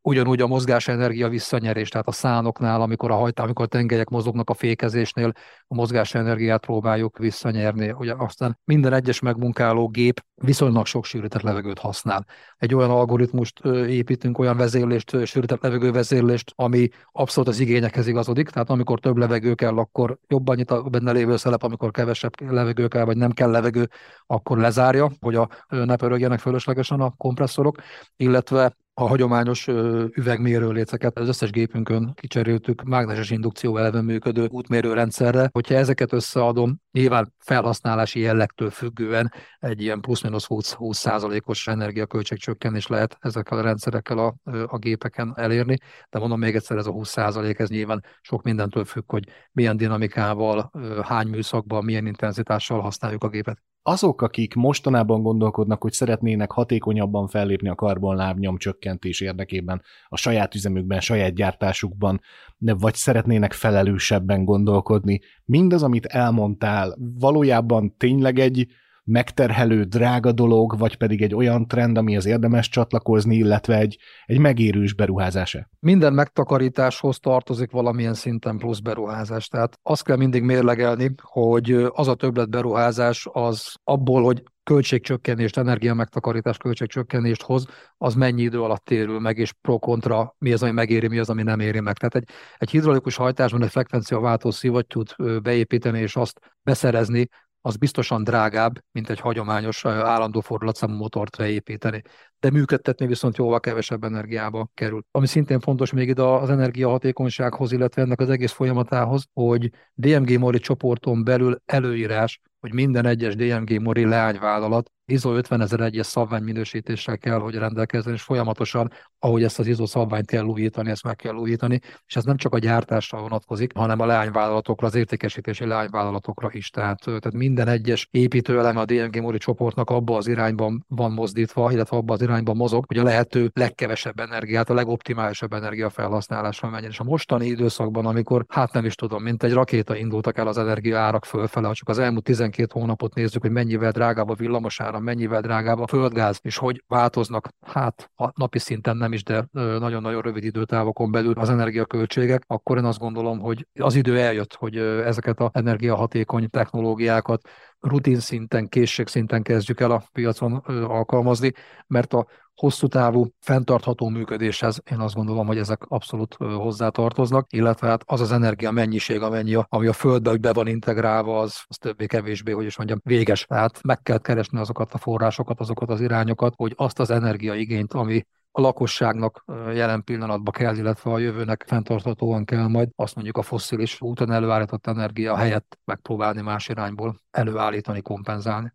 Ugyanúgy 0.02 0.40
a 0.40 0.46
mozgásenergia 0.46 1.28
visszanyerés, 1.28 1.88
tehát 1.88 2.06
a 2.08 2.12
szánoknál, 2.12 2.80
amikor 2.80 3.10
a 3.10 3.14
hajtá, 3.14 3.42
amikor 3.42 3.64
a 3.64 3.68
tengelyek 3.68 4.08
mozognak 4.08 4.50
a 4.50 4.54
fékezésnél, 4.54 5.32
a 5.66 5.74
mozgásenergiát 5.74 6.60
próbáljuk 6.60 7.18
visszanyerni. 7.18 7.90
Ugye 7.90 8.14
aztán 8.16 8.58
minden 8.64 8.92
egyes 8.92 9.20
megmunkáló 9.20 9.88
gép 9.88 10.24
viszonylag 10.34 10.86
sok 10.86 11.04
sűrített 11.04 11.42
levegőt 11.42 11.78
használ. 11.78 12.26
Egy 12.56 12.74
olyan 12.74 12.90
algoritmust 12.90 13.64
építünk, 13.86 14.38
olyan 14.38 14.56
vezérlést, 14.56 15.26
sűrített 15.26 15.62
levegő 15.62 15.92
vezérlést, 15.92 16.52
ami 16.54 16.88
abszolút 17.12 17.48
az 17.48 17.60
igényekhez 17.60 18.06
igazodik, 18.06 18.48
tehát 18.48 18.70
amikor 18.70 19.00
több 19.00 19.16
levegő 19.16 19.54
kell, 19.54 19.78
akkor 19.78 20.18
jobban 20.26 20.56
nyit 20.56 20.70
a 20.70 20.82
benne 20.82 21.12
lévő 21.12 21.36
szelep, 21.36 21.62
amikor 21.62 21.90
kevesebb 21.90 22.32
levegő 22.50 22.88
kell, 22.88 23.04
vagy 23.04 23.16
nem 23.16 23.30
kell 23.30 23.50
levegő, 23.50 23.88
akkor 24.26 24.58
lezárja, 24.58 25.10
hogy 25.20 25.34
a 25.34 25.48
ne 25.68 25.96
pörögjenek 25.96 26.38
fölöslegesen 26.38 27.00
a 27.00 27.14
kompresszorok, 27.16 27.76
illetve 28.16 28.76
a 28.98 29.06
hagyományos 29.06 29.66
üvegmérőléceket 30.12 31.18
az 31.18 31.28
összes 31.28 31.50
gépünkön 31.50 32.12
kicseréltük 32.14 32.82
mágneses 32.82 33.30
indukció 33.30 33.76
elven 33.76 34.04
működő 34.04 34.46
útmérőrendszerre. 34.50 35.48
Hogyha 35.52 35.74
ezeket 35.74 36.12
összeadom, 36.12 36.80
nyilván 36.92 37.34
felhasználási 37.38 38.20
jellegtől 38.20 38.70
függően 38.70 39.32
egy 39.58 39.82
ilyen 39.82 40.00
plusz-minusz 40.00 40.46
20% 40.48 41.44
os 41.44 41.66
energiaköltségcsökkenés 41.66 42.86
lehet 42.86 43.16
ezekkel 43.20 43.58
a 43.58 43.62
rendszerekkel 43.62 44.18
a, 44.18 44.34
a 44.66 44.78
gépeken 44.78 45.32
elérni, 45.36 45.76
de 46.10 46.18
mondom 46.18 46.38
még 46.38 46.54
egyszer, 46.54 46.76
ez 46.76 46.86
a 46.86 46.92
20% 46.92 47.58
ez 47.58 47.68
nyilván 47.68 48.04
sok 48.20 48.42
mindentől 48.42 48.84
függ, 48.84 49.10
hogy 49.10 49.28
milyen 49.52 49.76
dinamikával, 49.76 50.70
hány 51.02 51.28
műszakban, 51.28 51.84
milyen 51.84 52.06
intenzitással 52.06 52.80
használjuk 52.80 53.24
a 53.24 53.28
gépet 53.28 53.62
azok, 53.88 54.22
akik 54.22 54.54
mostanában 54.54 55.22
gondolkodnak, 55.22 55.82
hogy 55.82 55.92
szeretnének 55.92 56.50
hatékonyabban 56.50 57.28
fellépni 57.28 57.68
a 57.68 57.74
karbonlábnyom 57.74 58.56
csökkentés 58.56 59.20
érdekében 59.20 59.82
a 60.08 60.16
saját 60.16 60.54
üzemükben, 60.54 61.00
saját 61.00 61.34
gyártásukban, 61.34 62.20
vagy 62.58 62.94
szeretnének 62.94 63.52
felelősebben 63.52 64.44
gondolkodni, 64.44 65.20
mindaz, 65.44 65.82
amit 65.82 66.06
elmondtál, 66.06 66.96
valójában 67.18 67.94
tényleg 67.96 68.38
egy 68.38 68.66
megterhelő, 69.08 69.84
drága 69.84 70.32
dolog, 70.32 70.78
vagy 70.78 70.96
pedig 70.96 71.22
egy 71.22 71.34
olyan 71.34 71.66
trend, 71.66 71.98
ami 71.98 72.16
az 72.16 72.26
érdemes 72.26 72.68
csatlakozni, 72.68 73.36
illetve 73.36 73.78
egy, 73.78 73.98
egy 74.26 74.38
megérős 74.38 74.94
beruházása? 74.94 75.68
Minden 75.80 76.12
megtakarításhoz 76.12 77.18
tartozik 77.18 77.70
valamilyen 77.70 78.14
szinten 78.14 78.56
plusz 78.56 78.78
beruházás. 78.78 79.48
Tehát 79.48 79.78
azt 79.82 80.04
kell 80.04 80.16
mindig 80.16 80.42
mérlegelni, 80.42 81.14
hogy 81.22 81.72
az 81.92 82.08
a 82.08 82.14
többlet 82.14 82.50
beruházás 82.50 83.28
az 83.32 83.74
abból, 83.84 84.22
hogy 84.22 84.42
költségcsökkenést, 84.68 85.58
energia 85.58 85.94
megtakarítás 85.94 86.56
költségcsökkenést 86.56 87.42
hoz, 87.42 87.66
az 87.98 88.14
mennyi 88.14 88.42
idő 88.42 88.62
alatt 88.62 88.84
térül 88.84 89.20
meg, 89.20 89.38
és 89.38 89.52
pro-kontra 89.52 90.34
mi 90.38 90.52
az, 90.52 90.62
ami 90.62 90.72
megéri, 90.72 91.08
mi 91.08 91.18
az, 91.18 91.30
ami 91.30 91.42
nem 91.42 91.60
éri 91.60 91.80
meg. 91.80 91.96
Tehát 91.96 92.14
egy, 92.14 92.28
egy 92.58 92.70
hidraulikus 92.70 93.16
hajtásban 93.16 93.62
egy 93.62 93.70
frekvenciaváltó 93.70 94.50
szivattyút 94.50 95.14
beépíteni 95.42 96.00
és 96.00 96.16
azt 96.16 96.40
beszerezni, 96.62 97.28
az 97.60 97.76
biztosan 97.76 98.24
drágább, 98.24 98.84
mint 98.92 99.10
egy 99.10 99.20
hagyományos 99.20 99.84
állandó 99.84 100.40
fordulatszámú 100.40 100.94
motort 100.94 101.36
beépíteni. 101.36 102.02
De 102.40 102.50
működtetni 102.50 103.06
viszont 103.06 103.36
jóval 103.36 103.60
kevesebb 103.60 104.04
energiába 104.04 104.70
kerül. 104.74 105.04
Ami 105.10 105.26
szintén 105.26 105.60
fontos 105.60 105.92
még 105.92 106.08
ide 106.08 106.22
az 106.22 106.50
energiahatékonysághoz, 106.50 107.72
illetve 107.72 108.02
ennek 108.02 108.20
az 108.20 108.30
egész 108.30 108.52
folyamatához, 108.52 109.24
hogy 109.32 109.70
DMG 109.94 110.38
Mori 110.38 110.58
csoporton 110.58 111.24
belül 111.24 111.60
előírás, 111.64 112.40
hogy 112.60 112.72
minden 112.72 113.06
egyes 113.06 113.36
DMG 113.36 113.80
Mori 113.80 114.04
leányvállalat 114.04 114.90
ISO 115.04 115.30
50001-es 115.34 116.02
szabványminősítéssel 116.02 117.18
kell, 117.18 117.38
hogy 117.38 117.54
rendelkezzen, 117.54 118.12
és 118.12 118.22
folyamatosan, 118.22 118.92
ahogy 119.18 119.42
ezt 119.42 119.58
az 119.58 119.66
ISO 119.66 119.86
szabványt 119.86 120.26
kell 120.26 120.44
újítani, 120.44 120.90
ezt 120.90 121.04
meg 121.04 121.16
kell 121.16 121.34
újítani, 121.34 121.80
és 122.06 122.16
ez 122.16 122.24
nem 122.24 122.36
csak 122.36 122.54
a 122.54 122.58
gyártásra 122.58 123.20
vonatkozik, 123.20 123.72
hanem 123.74 124.00
a 124.00 124.06
leányvállalatokra, 124.06 124.86
az 124.86 124.94
értékesítési 124.94 125.66
leányvállalatokra 125.66 126.48
is. 126.52 126.70
Tehát, 126.70 127.00
tehát 127.04 127.32
minden 127.32 127.68
egyes 127.68 128.08
építőeleme 128.10 128.80
a 128.80 128.84
DMG 128.84 129.20
Mori 129.20 129.38
csoportnak 129.38 129.90
abba 129.90 130.16
az 130.16 130.26
irányban 130.26 130.84
van 130.88 131.12
mozdítva, 131.12 131.72
illetve 131.72 131.96
abba 131.96 132.12
az 132.12 132.22
irányban 132.28 132.56
mozog, 132.56 132.84
hogy 132.86 132.98
a 132.98 133.02
lehető 133.02 133.50
legkevesebb 133.54 134.20
energiát, 134.20 134.70
a 134.70 134.74
legoptimálisabb 134.74 135.52
energiafelhasználásra 135.52 136.68
menjen. 136.68 136.90
És 136.90 137.00
a 137.00 137.04
mostani 137.04 137.46
időszakban, 137.46 138.06
amikor, 138.06 138.44
hát 138.48 138.72
nem 138.72 138.84
is 138.84 138.94
tudom, 138.94 139.22
mint 139.22 139.42
egy 139.42 139.52
rakéta 139.52 139.96
indultak 139.96 140.38
el 140.38 140.46
az 140.46 140.58
energia 140.58 140.98
árak 140.98 141.24
fölfele, 141.24 141.72
csak 141.72 141.88
az 141.88 141.98
elmúlt 141.98 142.24
12 142.24 142.66
hónapot 142.72 143.14
nézzük, 143.14 143.42
hogy 143.42 143.50
mennyivel 143.50 143.90
drágább 143.90 144.28
a 144.28 144.34
villamosára, 144.34 144.98
mennyivel 144.98 145.40
drágább 145.40 145.78
a 145.78 145.86
földgáz, 145.86 146.38
és 146.42 146.56
hogy 146.56 146.84
változnak, 146.86 147.48
hát 147.66 148.10
a 148.16 148.30
napi 148.34 148.58
szinten 148.58 148.96
nem 148.96 149.12
is, 149.12 149.22
de 149.22 149.48
nagyon-nagyon 149.52 150.22
rövid 150.22 150.44
időtávokon 150.44 151.10
belül 151.10 151.32
az 151.36 151.50
energiaköltségek, 151.50 152.42
akkor 152.46 152.76
én 152.76 152.84
azt 152.84 152.98
gondolom, 152.98 153.38
hogy 153.38 153.66
az 153.80 153.94
idő 153.94 154.18
eljött, 154.18 154.54
hogy 154.54 154.76
ezeket 154.76 155.40
az 155.40 155.48
energiahatékony 155.52 156.50
technológiákat 156.50 157.48
rutin 157.80 158.20
szinten, 158.20 158.68
készség 158.68 159.06
szinten 159.06 159.42
kezdjük 159.42 159.80
el 159.80 159.90
a 159.90 160.02
piacon 160.12 160.52
alkalmazni, 160.86 161.52
mert 161.86 162.12
a 162.12 162.26
hosszú 162.54 162.86
távú, 162.86 163.26
fenntartható 163.40 164.08
működéshez 164.08 164.82
én 164.90 164.98
azt 164.98 165.14
gondolom, 165.14 165.46
hogy 165.46 165.58
ezek 165.58 165.82
abszolút 165.88 166.34
hozzátartoznak, 166.34 167.52
illetve 167.52 167.88
hát 167.88 168.02
az 168.06 168.20
az 168.20 168.32
energia 168.32 168.70
mennyiség, 168.70 169.22
amennyi 169.22 169.58
ami 169.68 169.86
a 169.86 169.92
földbe 169.92 170.36
be 170.36 170.52
van 170.52 170.66
integrálva, 170.66 171.40
az, 171.40 171.60
az 171.66 171.76
többé-kevésbé, 171.76 172.52
hogy 172.52 172.64
is 172.64 172.76
mondjam, 172.76 173.00
véges. 173.04 173.44
Tehát 173.44 173.82
meg 173.82 174.02
kell 174.02 174.18
keresni 174.18 174.58
azokat 174.58 174.92
a 174.92 174.98
forrásokat, 174.98 175.60
azokat 175.60 175.88
az 175.88 176.00
irányokat, 176.00 176.54
hogy 176.56 176.72
azt 176.76 177.00
az 177.00 177.10
energiaigényt, 177.10 177.92
ami 177.92 178.24
a 178.50 178.60
lakosságnak 178.60 179.44
jelen 179.72 180.04
pillanatban 180.04 180.52
kell, 180.52 180.76
illetve 180.76 181.10
a 181.10 181.18
jövőnek 181.18 181.64
fenntarthatóan 181.66 182.44
kell 182.44 182.66
majd 182.66 182.88
azt 182.96 183.14
mondjuk 183.14 183.36
a 183.36 183.42
fosszilis 183.42 184.00
úton 184.00 184.30
előállított 184.30 184.86
energia 184.86 185.36
helyett 185.36 185.78
megpróbálni 185.84 186.40
más 186.40 186.68
irányból 186.68 187.20
előállítani, 187.30 188.02
kompenzálni. 188.02 188.72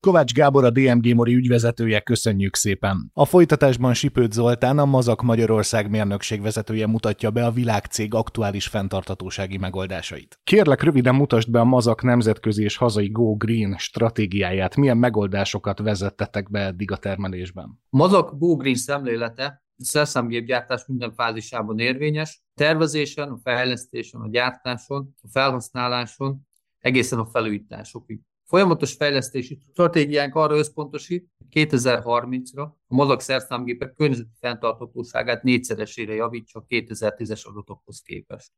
Kovács 0.00 0.32
Gábor 0.32 0.64
a 0.64 0.70
DMG 0.70 1.14
Mori 1.14 1.34
ügyvezetője, 1.34 2.00
köszönjük 2.00 2.56
szépen. 2.56 3.10
A 3.14 3.24
folytatásban 3.24 3.94
Sipőt 3.94 4.32
Zoltán, 4.32 4.78
a 4.78 4.84
Mazak 4.84 5.22
Magyarország 5.22 5.90
mérnökség 5.90 6.42
vezetője 6.42 6.86
mutatja 6.86 7.30
be 7.30 7.46
a 7.46 7.50
világcég 7.50 8.14
aktuális 8.14 8.66
fenntartatósági 8.66 9.56
megoldásait. 9.56 10.40
Kérlek 10.44 10.82
röviden 10.82 11.14
mutasd 11.14 11.50
be 11.50 11.60
a 11.60 11.64
Mazak 11.64 12.02
nemzetközi 12.02 12.62
és 12.62 12.76
hazai 12.76 13.08
Go 13.08 13.36
Green 13.36 13.76
stratégiáját, 13.78 14.76
milyen 14.76 14.96
megoldásokat 14.96 15.78
vezettetek 15.78 16.50
be 16.50 16.60
eddig 16.60 16.90
a 16.90 16.96
termelésben. 16.96 17.80
Mazak 17.90 18.38
Go 18.38 18.56
Green 18.56 18.74
szemlélete 18.74 19.62
szerszámgépgyártás 19.76 20.86
minden 20.86 21.12
fázisában 21.14 21.78
érvényes, 21.78 22.42
tervezésen, 22.54 23.28
a 23.28 23.38
fejlesztésen, 23.42 24.20
a 24.20 24.28
gyártáson, 24.28 25.14
a 25.22 25.28
felhasználáson, 25.32 26.46
egészen 26.78 27.18
a 27.18 27.26
felújításokig. 27.26 28.20
Folyamatos 28.48 28.94
fejlesztési 28.94 29.58
stratégiánk 29.70 30.34
arra 30.34 30.56
összpontosít, 30.56 31.28
hogy 31.38 31.66
2030-ra 31.70 32.68
a 32.86 32.94
mazak 32.94 33.20
szerszámgépek 33.20 33.92
környezeti 33.92 34.28
fenntarthatóságát 34.40 35.42
négyszeresére 35.42 36.14
javítsa 36.14 36.58
a 36.58 36.64
2010-es 36.68 37.42
adatokhoz 37.42 38.00
képest. 38.00 38.50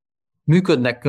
Működnek 0.44 1.08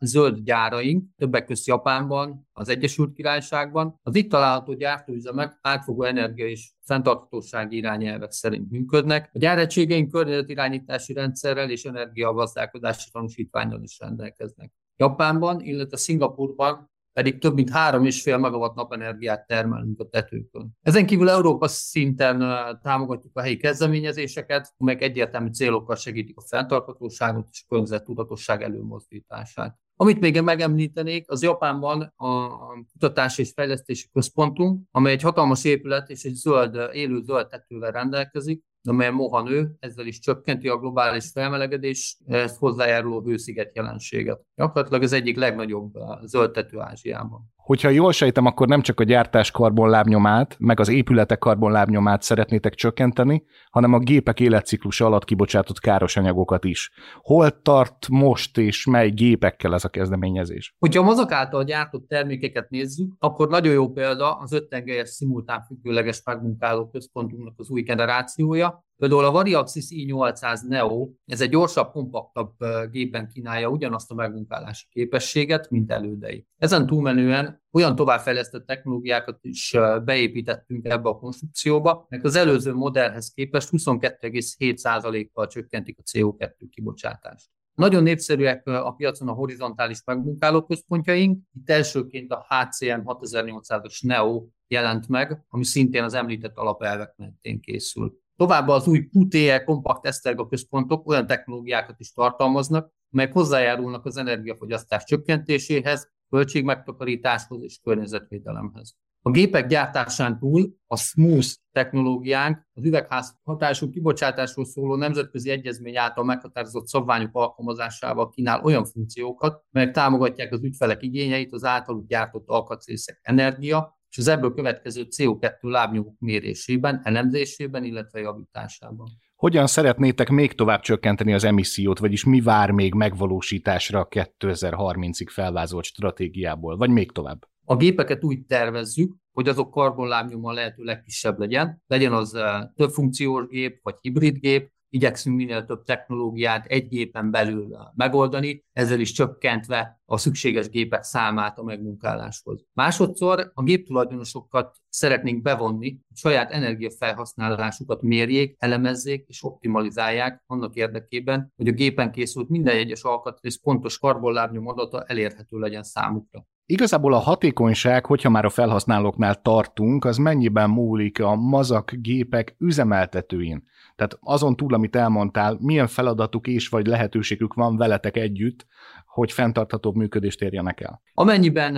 zöld 0.00 0.38
gyáraink, 0.38 1.04
többek 1.16 1.44
között 1.44 1.64
Japánban, 1.64 2.48
az 2.52 2.68
Egyesült 2.68 3.12
Királyságban. 3.14 4.00
Az 4.02 4.14
itt 4.14 4.30
található 4.30 4.74
gyártóüzemek 4.74 5.58
átfogó 5.60 6.02
energia 6.02 6.46
és 6.46 6.72
fenntarthatósági 6.84 7.76
irányelvek 7.76 8.30
szerint 8.30 8.70
működnek. 8.70 9.30
A 9.32 9.38
gyáregységeink 9.38 10.10
környezetirányítási 10.10 11.12
rendszerrel 11.12 11.70
és 11.70 11.84
energiagazdálkodási 11.84 13.10
tanúsítványon 13.10 13.82
is 13.82 13.98
rendelkeznek. 13.98 14.72
Japánban, 14.96 15.60
illetve 15.60 15.96
Szingapurban 15.96 16.91
pedig 17.12 17.40
több 17.40 17.54
mint 17.54 17.70
3,5 17.70 18.40
megawatt 18.40 18.74
napenergiát 18.74 19.46
termelünk 19.46 20.00
a 20.00 20.08
tetőkön. 20.08 20.70
Ezen 20.82 21.06
kívül 21.06 21.28
Európa 21.28 21.68
szinten 21.68 22.38
támogatjuk 22.82 23.36
a 23.36 23.40
helyi 23.40 23.56
kezdeményezéseket, 23.56 24.74
amelyek 24.76 25.02
egyértelmű 25.02 25.50
célokkal 25.50 25.96
segítik 25.96 26.36
a 26.36 26.42
fenntarthatóságot 26.46 27.48
és 27.50 27.62
a 27.62 27.66
környezettudatosság 27.68 28.62
előmozdítását. 28.62 29.76
Amit 29.96 30.20
még 30.20 30.40
megemlítenék, 30.40 31.30
az 31.30 31.42
Japánban 31.42 32.12
a 32.16 32.48
Kutatási 32.92 33.42
és 33.42 33.52
Fejlesztési 33.54 34.08
Központunk, 34.12 34.80
amely 34.90 35.12
egy 35.12 35.22
hatalmas 35.22 35.64
épület 35.64 36.10
és 36.10 36.24
egy 36.24 36.34
zöld, 36.34 36.88
élő 36.92 37.22
zöld 37.22 37.48
tetővel 37.48 37.90
rendelkezik, 37.90 38.64
amely 38.88 39.10
moha 39.10 39.42
nő, 39.42 39.74
ezzel 39.78 40.06
is 40.06 40.18
csökkenti 40.18 40.68
a 40.68 40.78
globális 40.78 41.30
felmelegedés, 41.30 42.18
ezt 42.26 42.58
hozzájáruló 42.58 43.20
hősziget 43.20 43.76
jelenséget. 43.76 44.40
Gyakorlatilag 44.56 45.02
az 45.02 45.12
egyik 45.12 45.36
legnagyobb 45.36 45.92
zöldtető 46.24 46.78
Ázsiában. 46.78 47.52
Hogyha 47.62 47.88
jól 47.88 48.12
sejtem, 48.12 48.46
akkor 48.46 48.68
nem 48.68 48.80
csak 48.80 49.00
a 49.00 49.04
gyártás 49.04 49.50
karbonlábnyomát, 49.50 50.56
meg 50.58 50.80
az 50.80 50.88
épületek 50.88 51.38
karbonlábnyomát 51.38 52.22
szeretnétek 52.22 52.74
csökkenteni, 52.74 53.44
hanem 53.70 53.92
a 53.92 53.98
gépek 53.98 54.40
életciklusa 54.40 55.06
alatt 55.06 55.24
kibocsátott 55.24 55.78
káros 55.78 56.16
anyagokat 56.16 56.64
is. 56.64 56.90
Hol 57.20 57.62
tart 57.62 58.08
most 58.08 58.58
és 58.58 58.86
mely 58.86 59.10
gépekkel 59.10 59.74
ez 59.74 59.84
a 59.84 59.88
kezdeményezés? 59.88 60.74
Hogyha 60.78 61.02
a 61.02 61.04
mozak 61.04 61.32
által 61.32 61.64
gyártott 61.64 62.08
termékeket 62.08 62.70
nézzük, 62.70 63.12
akkor 63.18 63.48
nagyon 63.48 63.72
jó 63.72 63.90
példa 63.90 64.32
az 64.32 64.52
öttengelyes 64.52 65.08
szimultán 65.08 65.62
függőleges 65.62 66.22
megmunkáló 66.24 66.88
központunknak 66.88 67.54
az 67.56 67.70
új 67.70 67.82
generációja, 67.82 68.84
Például 68.96 69.24
a 69.24 69.30
Variaxis 69.30 69.86
i800 69.88 70.68
Neo, 70.68 71.10
ez 71.26 71.40
egy 71.40 71.50
gyorsabb, 71.50 71.90
kompaktabb 71.90 72.52
gépben 72.90 73.28
kínálja 73.28 73.68
ugyanazt 73.68 74.10
a 74.10 74.14
megmunkálási 74.14 74.86
képességet, 74.90 75.70
mint 75.70 75.90
elődei. 75.90 76.46
Ezen 76.58 76.86
túlmenően 76.86 77.62
olyan 77.72 77.96
továbbfejlesztett 77.96 78.66
technológiákat 78.66 79.38
is 79.40 79.76
beépítettünk 80.04 80.86
ebbe 80.86 81.08
a 81.08 81.18
konstrukcióba, 81.18 82.06
meg 82.08 82.24
az 82.24 82.36
előző 82.36 82.74
modellhez 82.74 83.32
képest 83.34 83.68
22,7%-kal 83.72 85.46
csökkentik 85.46 85.98
a 85.98 86.02
CO2 86.02 86.54
kibocsátást. 86.70 87.48
Nagyon 87.74 88.02
népszerűek 88.02 88.66
a 88.66 88.90
piacon 88.90 89.28
a 89.28 89.32
horizontális 89.32 90.02
megmunkáló 90.04 90.62
központjaink. 90.62 91.38
Itt 91.54 91.70
elsőként 91.70 92.32
a 92.32 92.46
HCM 92.48 93.00
6800-as 93.04 94.06
Neo 94.06 94.46
jelent 94.68 95.08
meg, 95.08 95.44
ami 95.48 95.64
szintén 95.64 96.02
az 96.02 96.14
említett 96.14 96.56
alapelvek 96.56 97.14
mentén 97.16 97.60
készül. 97.60 98.20
Továbbá 98.42 98.72
az 98.72 98.86
új 98.86 99.08
QTE 99.12 99.64
kompakt 99.64 100.06
eszterga 100.06 100.46
központok 100.46 101.08
olyan 101.08 101.26
technológiákat 101.26 102.00
is 102.00 102.12
tartalmaznak, 102.12 102.92
melyek 103.10 103.32
hozzájárulnak 103.32 104.04
az 104.04 104.16
energiafogyasztás 104.16 105.04
csökkentéséhez, 105.04 106.10
költségmegtakarításhoz 106.30 107.62
és 107.62 107.78
környezetvédelemhez. 107.82 108.94
A 109.22 109.30
gépek 109.30 109.66
gyártásán 109.66 110.38
túl 110.38 110.74
a 110.86 110.96
Smooth 110.96 111.46
technológiánk 111.72 112.66
az 112.74 112.84
üvegház 112.84 113.38
hatású 113.42 113.90
kibocsátásról 113.90 114.64
szóló 114.64 114.96
nemzetközi 114.96 115.50
egyezmény 115.50 115.96
által 115.96 116.24
meghatározott 116.24 116.86
szabványok 116.86 117.30
alkalmazásával 117.32 118.28
kínál 118.28 118.64
olyan 118.64 118.84
funkciókat, 118.84 119.64
melyek 119.70 119.90
támogatják 119.90 120.52
az 120.52 120.62
ügyfelek 120.62 121.02
igényeit 121.02 121.52
az 121.52 121.64
általuk 121.64 122.06
gyártott 122.06 122.48
alkatrészek 122.48 123.18
energia, 123.22 124.00
és 124.12 124.18
az 124.18 124.28
ebből 124.28 124.54
következő 124.54 125.06
CO2 125.16 125.60
lábnyomok 125.60 126.14
mérésében, 126.18 127.00
elemzésében, 127.04 127.84
illetve 127.84 128.20
javításában. 128.20 129.08
Hogyan 129.36 129.66
szeretnétek 129.66 130.28
még 130.28 130.52
tovább 130.52 130.80
csökkenteni 130.80 131.32
az 131.32 131.44
emissziót, 131.44 131.98
vagyis 131.98 132.24
mi 132.24 132.40
vár 132.40 132.70
még 132.70 132.94
megvalósításra 132.94 134.00
a 134.00 134.08
2030-ig 134.08 135.26
felvázolt 135.30 135.84
stratégiából, 135.84 136.76
vagy 136.76 136.90
még 136.90 137.12
tovább? 137.12 137.48
A 137.64 137.76
gépeket 137.76 138.24
úgy 138.24 138.44
tervezzük, 138.46 139.16
hogy 139.32 139.48
azok 139.48 139.70
karbonlábnyoma 139.70 140.52
lehető 140.52 140.82
legkisebb 140.82 141.38
legyen, 141.38 141.82
legyen 141.86 142.12
az 142.12 142.38
több 142.74 142.90
funkciós 142.90 143.46
gép, 143.46 143.78
vagy 143.82 143.94
hibrid 144.00 144.38
gép, 144.38 144.72
igyekszünk 144.92 145.36
minél 145.36 145.64
több 145.64 145.82
technológiát 145.82 146.66
egy 146.66 146.88
gépen 146.88 147.30
belül 147.30 147.76
megoldani, 147.94 148.64
ezzel 148.72 149.00
is 149.00 149.12
csökkentve 149.12 150.00
a 150.04 150.16
szükséges 150.16 150.68
gépek 150.68 151.02
számát 151.02 151.58
a 151.58 151.62
megmunkáláshoz. 151.62 152.64
Másodszor 152.72 153.50
a 153.54 153.62
géptulajdonosokat 153.62 154.76
szeretnénk 154.88 155.42
bevonni, 155.42 155.90
hogy 156.08 156.16
saját 156.16 156.50
energiafelhasználásukat 156.50 158.02
mérjék, 158.02 158.56
elemezzék 158.58 159.24
és 159.28 159.44
optimalizálják 159.44 160.42
annak 160.46 160.74
érdekében, 160.74 161.52
hogy 161.56 161.68
a 161.68 161.72
gépen 161.72 162.12
készült 162.12 162.48
minden 162.48 162.76
egyes 162.76 163.02
alkatrész 163.02 163.56
pontos 163.56 163.98
karbonlábnyom 163.98 164.66
adata 164.66 165.02
elérhető 165.02 165.58
legyen 165.58 165.82
számukra. 165.82 166.46
Igazából 166.66 167.14
a 167.14 167.18
hatékonyság, 167.18 168.06
hogyha 168.06 168.30
már 168.30 168.44
a 168.44 168.50
felhasználóknál 168.50 169.40
tartunk, 169.40 170.04
az 170.04 170.16
mennyiben 170.16 170.70
múlik 170.70 171.20
a 171.20 171.34
mazak 171.34 171.92
gépek 171.92 172.54
üzemeltetőin? 172.58 173.64
Tehát 173.96 174.18
azon 174.20 174.56
túl, 174.56 174.74
amit 174.74 174.96
elmondtál, 174.96 175.56
milyen 175.60 175.86
feladatuk 175.86 176.46
és 176.46 176.68
vagy 176.68 176.86
lehetőségük 176.86 177.54
van 177.54 177.76
veletek 177.76 178.16
együtt, 178.16 178.66
hogy 179.06 179.32
fenntarthatóbb 179.32 179.94
működést 179.94 180.42
érjenek 180.42 180.80
el? 180.80 181.02
Amennyiben 181.14 181.76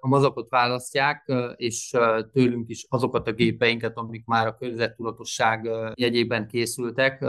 a 0.00 0.08
mazakot 0.08 0.48
választják, 0.48 1.32
és 1.56 1.96
tőlünk 2.32 2.68
is 2.68 2.86
azokat 2.88 3.28
a 3.28 3.32
gépeinket, 3.32 3.96
amik 3.96 4.24
már 4.24 4.46
a 4.46 4.56
környezettudatosság 4.56 5.68
jegyében 5.94 6.46
készültek, 6.48 7.22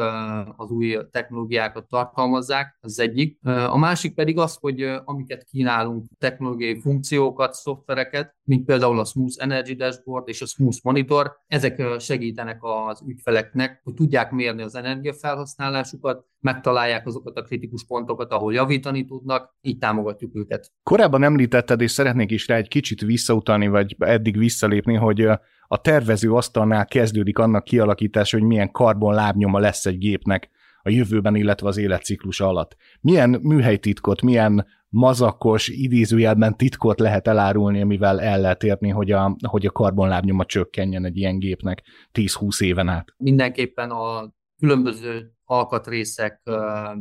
az 0.55 0.69
új 0.69 0.97
technológiákat 1.11 1.87
tartalmazzák, 1.87 2.77
az 2.81 2.99
egyik. 2.99 3.39
A 3.43 3.77
másik 3.77 4.13
pedig 4.13 4.37
az, 4.37 4.57
hogy 4.61 4.81
amiket 5.05 5.43
kínálunk, 5.43 6.05
technológiai 6.17 6.79
funkciókat, 6.79 7.53
szoftvereket, 7.53 8.35
mint 8.43 8.65
például 8.65 8.99
a 8.99 9.05
Smooth 9.05 9.35
Energy 9.37 9.75
Dashboard 9.75 10.27
és 10.27 10.41
a 10.41 10.45
Smooth 10.45 10.77
Monitor, 10.83 11.37
ezek 11.47 11.99
segítenek 11.99 12.57
az 12.61 13.03
ügyfeleknek, 13.07 13.81
hogy 13.83 13.93
tudják 13.93 14.26
mérni 14.31 14.61
az 14.61 14.75
energiafelhasználásukat, 14.75 16.25
megtalálják 16.39 17.07
azokat 17.07 17.37
a 17.37 17.41
kritikus 17.41 17.85
pontokat, 17.85 18.31
ahol 18.31 18.53
javítani 18.53 19.05
tudnak, 19.05 19.55
így 19.61 19.77
támogatjuk 19.77 20.35
őket. 20.35 20.71
Korábban 20.83 21.23
említetted, 21.23 21.81
és 21.81 21.91
szeretnék 21.91 22.31
is 22.31 22.47
rá 22.47 22.55
egy 22.55 22.67
kicsit 22.67 23.01
visszautalni, 23.01 23.67
vagy 23.67 23.95
eddig 23.99 24.37
visszalépni, 24.37 24.95
hogy 24.95 25.21
a 25.67 25.81
tervező 25.81 26.33
asztalnál 26.33 26.85
kezdődik 26.85 27.37
annak 27.37 27.63
kialakítása, 27.63 28.37
hogy 28.37 28.47
milyen 28.47 28.71
karbon 28.71 29.13
lábnyoma 29.13 29.59
lesz 29.59 29.85
egy 29.85 29.97
gépnek 29.97 30.49
a 30.87 30.89
jövőben, 30.89 31.35
illetve 31.35 31.67
az 31.67 31.77
életciklus 31.77 32.39
alatt. 32.41 32.75
Milyen 33.01 33.29
műhelytitkot, 33.29 34.21
milyen 34.21 34.65
mazakos, 34.89 35.67
idézőjelben 35.67 36.57
titkot 36.57 36.99
lehet 36.99 37.27
elárulni, 37.27 37.81
amivel 37.81 38.21
el 38.21 38.41
lehet 38.41 38.63
érni, 38.63 38.89
hogy 38.89 39.11
a, 39.11 39.35
hogy 39.47 39.65
a 39.65 39.71
karbonlábnyoma 39.71 40.45
csökkenjen 40.45 41.05
egy 41.05 41.17
ilyen 41.17 41.39
gépnek 41.39 41.83
10-20 42.13 42.63
éven 42.63 42.87
át? 42.87 43.13
Mindenképpen 43.17 43.89
a 43.89 44.33
különböző 44.59 45.31
alkatrészek 45.43 46.41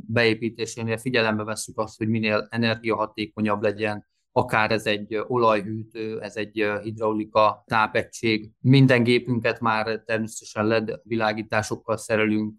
beépítésénél 0.07 0.97
figyelembe 0.97 1.45
veszük 1.45 1.78
azt, 1.78 1.99
hogy 1.99 2.09
minél 2.09 2.47
energiahatékonyabb 2.50 3.62
legyen, 3.62 4.07
akár 4.37 4.71
ez 4.71 4.87
egy 4.87 5.25
olajhűtő, 5.26 6.21
ez 6.21 6.37
egy 6.37 6.64
hidraulika 6.83 7.62
tápegység. 7.66 8.50
Minden 8.61 9.02
gépünket 9.02 9.61
már 9.61 10.02
természetesen 10.05 10.66
LED 10.66 11.00
világításokkal 11.02 11.97
szerelünk, 11.97 12.55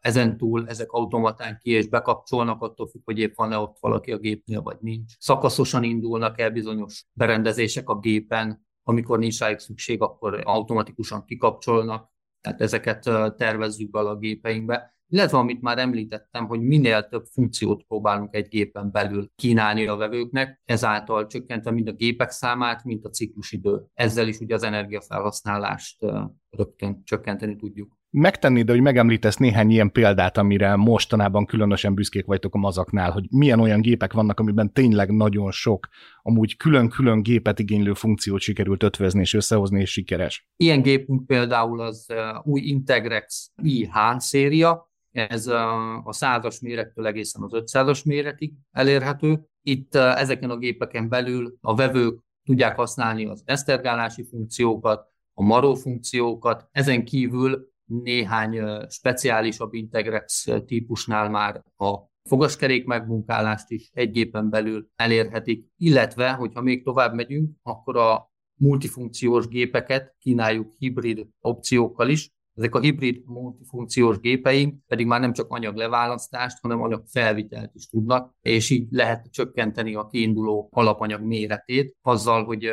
ezen 0.00 0.36
túl 0.36 0.68
ezek 0.68 0.90
automatán 0.90 1.58
ki 1.60 1.70
és 1.70 1.88
bekapcsolnak, 1.88 2.62
attól 2.62 2.88
függ, 2.88 3.02
hogy 3.04 3.18
épp 3.18 3.34
van-e 3.34 3.58
ott 3.58 3.76
valaki 3.80 4.12
a 4.12 4.18
gépnél, 4.18 4.62
vagy 4.62 4.76
nincs. 4.80 5.12
Szakaszosan 5.18 5.82
indulnak 5.82 6.40
el 6.40 6.50
bizonyos 6.50 7.04
berendezések 7.12 7.88
a 7.88 7.98
gépen, 7.98 8.66
amikor 8.82 9.18
nincs 9.18 9.38
rájuk 9.38 9.58
szükség, 9.58 10.02
akkor 10.02 10.40
automatikusan 10.44 11.24
kikapcsolnak, 11.24 12.10
tehát 12.40 12.60
ezeket 12.60 13.02
tervezzük 13.36 13.90
be 13.90 13.98
a 13.98 14.16
gépeinkbe. 14.16 14.96
Illetve 15.10 15.38
amit 15.38 15.60
már 15.60 15.78
említettem, 15.78 16.46
hogy 16.46 16.60
minél 16.60 17.08
több 17.08 17.24
funkciót 17.24 17.82
próbálunk 17.82 18.34
egy 18.34 18.48
gépen 18.48 18.90
belül 18.90 19.30
kínálni 19.36 19.86
a 19.86 19.96
vevőknek, 19.96 20.60
ezáltal 20.64 21.26
csökkentve 21.26 21.70
mind 21.70 21.88
a 21.88 21.92
gépek 21.92 22.30
számát, 22.30 22.84
mind 22.84 23.04
a 23.04 23.08
ciklusidő. 23.08 23.84
Ezzel 23.94 24.28
is 24.28 24.38
ugye 24.38 24.54
az 24.54 24.62
energiafelhasználást 24.62 25.96
rögtön 26.50 27.02
csökkenteni 27.04 27.56
tudjuk 27.56 27.98
megtenni, 28.10 28.62
de 28.62 28.72
hogy 28.72 28.80
megemlítesz 28.80 29.36
néhány 29.36 29.70
ilyen 29.70 29.92
példát, 29.92 30.36
amire 30.36 30.76
mostanában 30.76 31.46
különösen 31.46 31.94
büszkék 31.94 32.24
vagytok 32.24 32.54
a 32.54 32.58
mazaknál, 32.58 33.10
hogy 33.10 33.24
milyen 33.30 33.60
olyan 33.60 33.80
gépek 33.80 34.12
vannak, 34.12 34.40
amiben 34.40 34.72
tényleg 34.72 35.10
nagyon 35.10 35.50
sok, 35.50 35.88
amúgy 36.22 36.56
külön-külön 36.56 37.22
gépet 37.22 37.58
igénylő 37.58 37.92
funkciót 37.92 38.40
sikerült 38.40 38.82
ötvözni 38.82 39.20
és 39.20 39.34
összehozni, 39.34 39.80
és 39.80 39.90
sikeres. 39.90 40.48
Ilyen 40.56 40.82
gépünk 40.82 41.26
például 41.26 41.80
az 41.80 42.06
új 42.42 42.60
Integrex 42.60 43.50
IH 43.62 43.94
széria, 44.16 44.86
ez 45.12 45.46
a 45.46 46.12
százas 46.12 46.60
mérettől 46.60 47.06
egészen 47.06 47.42
az 47.42 47.50
500-as 47.54 48.04
méretig 48.04 48.52
elérhető. 48.70 49.40
Itt 49.62 49.94
ezeken 49.94 50.50
a 50.50 50.56
gépeken 50.56 51.08
belül 51.08 51.56
a 51.60 51.74
vevők 51.74 52.20
tudják 52.44 52.76
használni 52.76 53.26
az 53.26 53.42
esztergálási 53.44 54.24
funkciókat, 54.24 55.06
a 55.34 55.42
maró 55.42 55.74
funkciókat, 55.74 56.68
ezen 56.72 57.04
kívül 57.04 57.72
néhány 57.84 58.60
speciálisabb 58.88 59.74
Integrex 59.74 60.46
típusnál 60.66 61.30
már 61.30 61.62
a 61.76 61.98
fogaskerék 62.24 62.86
megmunkálást 62.86 63.70
is 63.70 63.90
egy 63.92 64.10
gépen 64.10 64.50
belül 64.50 64.88
elérhetik, 64.96 65.66
illetve, 65.76 66.32
hogyha 66.32 66.60
még 66.60 66.84
tovább 66.84 67.14
megyünk, 67.14 67.50
akkor 67.62 67.96
a 67.96 68.32
multifunkciós 68.54 69.48
gépeket 69.48 70.14
kínáljuk 70.18 70.72
hibrid 70.78 71.26
opciókkal 71.40 72.08
is, 72.08 72.30
ezek 72.58 72.74
a 72.74 72.80
hibrid 72.80 73.22
multifunkciós 73.26 74.18
gépeink 74.18 74.74
pedig 74.86 75.06
már 75.06 75.20
nem 75.20 75.32
csak 75.32 75.50
anyag 75.50 75.76
leválasztást, 75.76 76.58
hanem 76.60 76.82
anyag 76.82 77.02
felvitelt 77.06 77.70
is 77.74 77.88
tudnak, 77.88 78.34
és 78.40 78.70
így 78.70 78.86
lehet 78.90 79.30
csökkenteni 79.30 79.94
a 79.94 80.06
kiinduló 80.06 80.68
alapanyag 80.72 81.22
méretét, 81.22 81.96
azzal, 82.02 82.44
hogy 82.44 82.70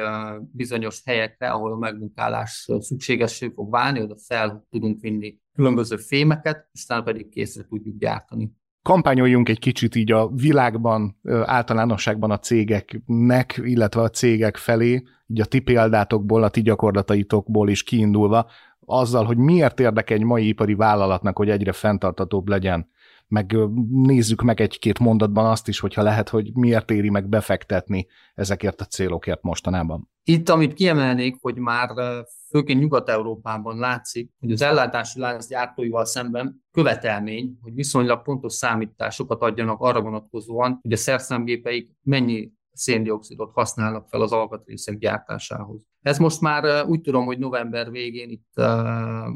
bizonyos 0.52 1.02
helyekre, 1.06 1.50
ahol 1.50 1.72
a 1.72 1.78
megmunkálás 1.78 2.68
szükségesé 2.80 3.52
fog 3.56 3.72
válni, 3.72 4.02
oda 4.02 4.16
fel 4.18 4.66
tudunk 4.70 5.02
vinni 5.02 5.38
különböző 5.54 5.96
fémeket, 5.96 6.70
utána 6.84 7.04
pedig 7.04 7.30
készre 7.30 7.66
tudjuk 7.70 7.98
gyártani. 7.98 8.52
Kampányoljunk 8.82 9.50
egy 9.50 9.60
kicsit 9.60 9.96
így 9.96 10.12
a 10.12 10.28
világban, 10.28 11.18
általánosságban 11.44 12.32
a 12.32 12.40
cégeknek, 12.40 13.62
illetve 13.64 14.02
a 14.02 14.10
cégek 14.10 14.58
felé, 14.58 15.04
így 15.28 15.42
a 15.42 15.46
ti 15.46 15.60
példátokból, 15.60 16.44
a 16.44 16.50
ti 16.50 16.62
gyakorlataitokból 16.62 17.70
is 17.70 17.84
kiindulva, 17.84 18.50
azzal, 18.86 19.26
hogy 19.26 19.38
miért 19.38 19.80
érdeke 19.80 20.14
egy 20.14 20.24
mai 20.24 20.48
ipari 20.48 20.76
vállalatnak, 20.76 21.38
hogy 21.38 21.50
egyre 21.50 21.72
fenntartatóbb 21.72 22.48
legyen. 22.48 22.94
Meg 23.28 23.58
nézzük 23.92 24.42
meg 24.42 24.62
egy-két 24.62 25.00
mondatban 25.00 25.46
azt 25.46 25.68
is, 25.68 25.80
hogyha 25.80 26.02
lehet, 26.02 26.30
hogy 26.30 26.54
miért 26.54 26.92
éri 26.92 27.10
meg 27.10 27.30
befektetni 27.30 28.08
ezekért 28.34 28.82
a 28.82 28.86
célokért 28.86 29.42
mostanában. 29.42 30.10
Itt, 30.24 30.50
amit 30.50 30.74
kiemelnék, 30.74 31.38
hogy 31.42 31.58
már 31.58 31.90
főként 32.50 32.80
Nyugat-Európában 32.80 33.78
látszik, 33.78 34.32
hogy 34.40 34.52
az 34.52 34.62
ellátási 34.62 35.20
lánc 35.20 35.48
gyártóival 35.48 36.06
szemben 36.06 36.64
követelmény, 36.72 37.58
hogy 37.62 37.74
viszonylag 37.74 38.22
pontos 38.22 38.54
számításokat 38.54 39.42
adjanak 39.42 39.80
arra 39.82 40.02
vonatkozóan, 40.02 40.80
hogy 40.82 40.92
a 40.92 40.98
szerszámgépeik 40.98 41.90
mennyi 42.02 42.52
széndiokszidot 42.76 43.52
használnak 43.54 44.08
fel 44.10 44.22
az 44.22 44.32
alkatrészek 44.32 44.98
gyártásához. 44.98 45.82
Ez 46.02 46.18
most 46.18 46.42
már 46.42 46.86
úgy 46.86 47.02
tudom, 47.02 47.26
hogy 47.26 47.40
november 47.40 47.92
végén 47.92 48.30
itt 48.30 48.54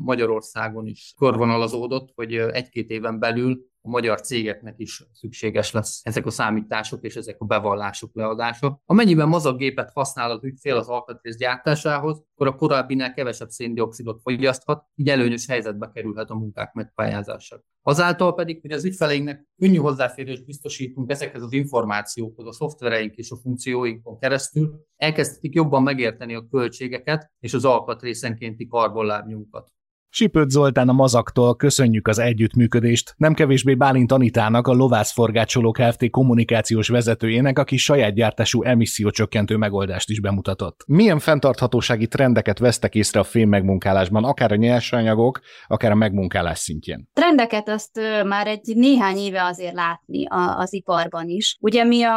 Magyarországon 0.04 0.86
is 0.86 1.14
körvonalazódott, 1.18 2.12
hogy 2.16 2.34
egy-két 2.36 2.90
éven 2.90 3.20
belül 3.20 3.69
a 3.82 3.90
magyar 3.90 4.22
cégeknek 4.22 4.74
is 4.78 5.04
szükséges 5.14 5.72
lesz 5.72 6.02
ezek 6.04 6.26
a 6.26 6.30
számítások 6.30 7.04
és 7.04 7.16
ezek 7.16 7.36
a 7.40 7.46
bevallások 7.46 8.12
leadása. 8.14 8.82
Amennyiben 8.86 9.28
mazagépet 9.28 9.92
használ 9.94 10.32
az 10.32 10.44
ügyfél 10.44 10.76
az 10.76 10.88
alkatrész 10.88 11.38
gyártásához, 11.38 12.24
akkor 12.34 12.48
a 12.48 12.56
korábbinál 12.56 13.14
kevesebb 13.14 13.50
széndiokszidot 13.50 14.22
fogyaszthat, 14.22 14.86
így 14.96 15.10
előnyös 15.10 15.48
helyzetbe 15.48 15.92
kerülhet 15.94 16.30
a 16.30 16.36
munkák 16.36 16.74
megpályázása. 16.74 17.64
Azáltal 17.82 18.34
pedig, 18.34 18.62
hogy 18.62 18.72
az 18.72 18.86
ügyfeleinknek 18.86 19.48
könnyű 19.58 19.78
hozzáférést 19.78 20.46
biztosítunk 20.46 21.12
ezekhez 21.12 21.42
az 21.42 21.54
információkhoz, 21.54 22.48
a 22.48 22.52
szoftvereink 22.52 23.16
és 23.16 23.32
a 23.32 23.36
funkcióinkon 23.36 24.20
keresztül, 24.20 24.86
elkezdhetik 24.96 25.54
jobban 25.54 25.84
megérteni 25.84 26.36
a 26.36 26.48
költségeket 26.52 27.32
és 27.40 27.54
az 27.54 27.66
alkatrészenkénti 27.66 28.68
karbonlábnyunkat. 28.68 29.72
Sipőt 30.12 30.50
Zoltán 30.50 30.90
a 30.90 30.94
Mazaktól 30.94 31.56
köszönjük 31.56 32.08
az 32.08 32.20
együttműködést, 32.20 33.14
nem 33.18 33.34
kevésbé 33.34 33.76
Bálint 33.76 34.12
Anitának, 34.12 34.68
a 34.68 34.74
Lovászforgácsolók 34.74 35.76
Kft. 35.76 36.10
kommunikációs 36.10 36.88
vezetőjének, 36.88 37.60
aki 37.60 37.78
saját 37.78 38.14
gyártású 38.14 38.64
emissziócsökkentő 38.64 39.58
megoldást 39.58 40.10
is 40.10 40.22
bemutatott. 40.22 40.84
Milyen 40.88 41.20
fenntarthatósági 41.20 42.08
trendeket 42.08 42.60
vesztek 42.60 42.96
észre 42.96 43.20
a 43.20 43.24
fém 43.24 43.50
megmunkálásban, 43.50 44.24
akár 44.24 44.52
a 44.52 44.56
nyersanyagok, 44.56 45.40
akár 45.68 45.92
a 45.92 45.96
megmunkálás 45.96 46.60
szintjén? 46.60 47.10
Trendeket 47.14 47.70
azt 47.70 48.00
már 48.26 48.48
egy 48.48 48.76
néhány 48.76 49.18
éve 49.18 49.44
azért 49.44 49.74
látni 49.74 50.26
az 50.58 50.74
iparban 50.74 51.28
is. 51.28 51.58
Ugye 51.62 51.84
mi 51.84 52.04
a 52.04 52.16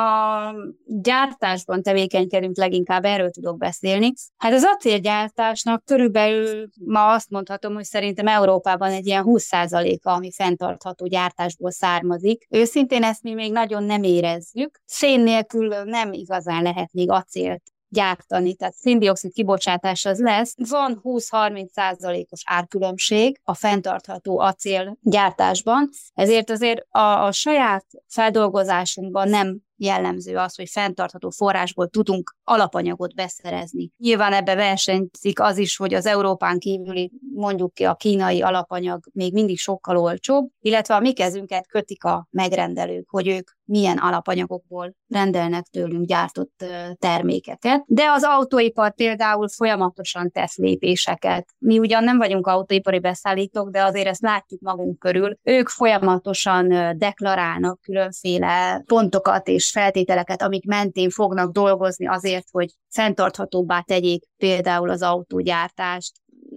gyártásban 0.86 1.82
tevékenykedünk 1.82 2.56
leginkább, 2.56 3.04
erről 3.04 3.30
tudok 3.30 3.58
beszélni. 3.58 4.12
Hát 4.36 4.52
az 4.52 4.64
acélgyártásnak 4.64 5.84
körülbelül 5.84 6.68
ma 6.84 7.12
azt 7.12 7.30
mondhatom, 7.30 7.80
hogy 7.82 7.90
szerintem 7.90 8.26
Európában 8.26 8.90
egy 8.90 9.06
ilyen 9.06 9.24
20%-a, 9.26 10.10
ami 10.10 10.32
fenntartható 10.32 11.06
gyártásból 11.06 11.70
származik. 11.70 12.46
Őszintén 12.50 13.02
ezt 13.02 13.22
mi 13.22 13.34
még 13.34 13.52
nagyon 13.52 13.84
nem 13.84 14.02
érezzük. 14.02 14.80
Szén 14.84 15.20
nélkül 15.20 15.82
nem 15.84 16.12
igazán 16.12 16.62
lehet 16.62 16.92
még 16.92 17.10
acélt 17.10 17.62
gyártani, 17.88 18.54
tehát 18.54 18.74
széndiokszid 18.74 19.32
kibocsátás 19.32 20.04
az 20.04 20.20
lesz. 20.20 20.54
Van 20.70 21.00
20-30 21.04 21.66
százalékos 21.68 22.42
árkülönbség 22.44 23.40
a 23.44 23.54
fenntartható 23.54 24.38
acél 24.38 24.98
gyártásban, 25.00 25.88
ezért 26.14 26.50
azért 26.50 26.86
a, 26.88 27.24
a 27.24 27.32
saját 27.32 27.86
feldolgozásunkban 28.08 29.28
nem 29.28 29.58
jellemző 29.76 30.36
az, 30.36 30.54
hogy 30.54 30.68
fenntartható 30.68 31.30
forrásból 31.30 31.88
tudunk 31.88 32.36
alapanyagot 32.44 33.14
beszerezni. 33.14 33.90
Nyilván 33.96 34.32
ebbe 34.32 34.54
versenyzik 34.54 35.40
az 35.40 35.58
is, 35.58 35.76
hogy 35.76 35.94
az 35.94 36.06
Európán 36.06 36.58
kívüli, 36.58 37.12
mondjuk 37.34 37.74
ki 37.74 37.84
a 37.84 37.94
kínai 37.94 38.42
alapanyag 38.42 39.04
még 39.12 39.32
mindig 39.32 39.58
sokkal 39.58 39.96
olcsóbb, 39.96 40.48
illetve 40.60 40.94
a 40.94 41.00
mi 41.00 41.12
kezünket 41.12 41.66
kötik 41.66 42.04
a 42.04 42.26
megrendelők, 42.30 43.10
hogy 43.10 43.28
ők 43.28 43.50
milyen 43.64 43.98
alapanyagokból 43.98 44.94
rendelnek 45.08 45.64
tőlünk 45.64 46.06
gyártott 46.06 46.64
termékeket. 46.98 47.82
De 47.86 48.10
az 48.10 48.22
autóipar 48.24 48.94
például 48.94 49.48
folyamatosan 49.48 50.30
tesz 50.30 50.56
lépéseket. 50.56 51.48
Mi 51.58 51.78
ugyan 51.78 52.04
nem 52.04 52.18
vagyunk 52.18 52.46
autóipari 52.46 52.98
beszállítók, 52.98 53.70
de 53.70 53.82
azért 53.82 54.06
ezt 54.06 54.20
látjuk 54.20 54.60
magunk 54.60 54.98
körül. 54.98 55.38
Ők 55.42 55.68
folyamatosan 55.68 56.68
deklarálnak 56.98 57.80
különféle 57.80 58.82
pontokat 58.86 59.48
és 59.48 59.61
feltételeket, 59.70 60.42
amik 60.42 60.64
mentén 60.64 61.10
fognak 61.10 61.52
dolgozni 61.52 62.08
azért, 62.08 62.46
hogy 62.50 62.70
fenntarthatóbbá 62.88 63.80
tegyék 63.80 64.24
például 64.36 64.90
az 64.90 65.02
autógyártást. 65.02 66.12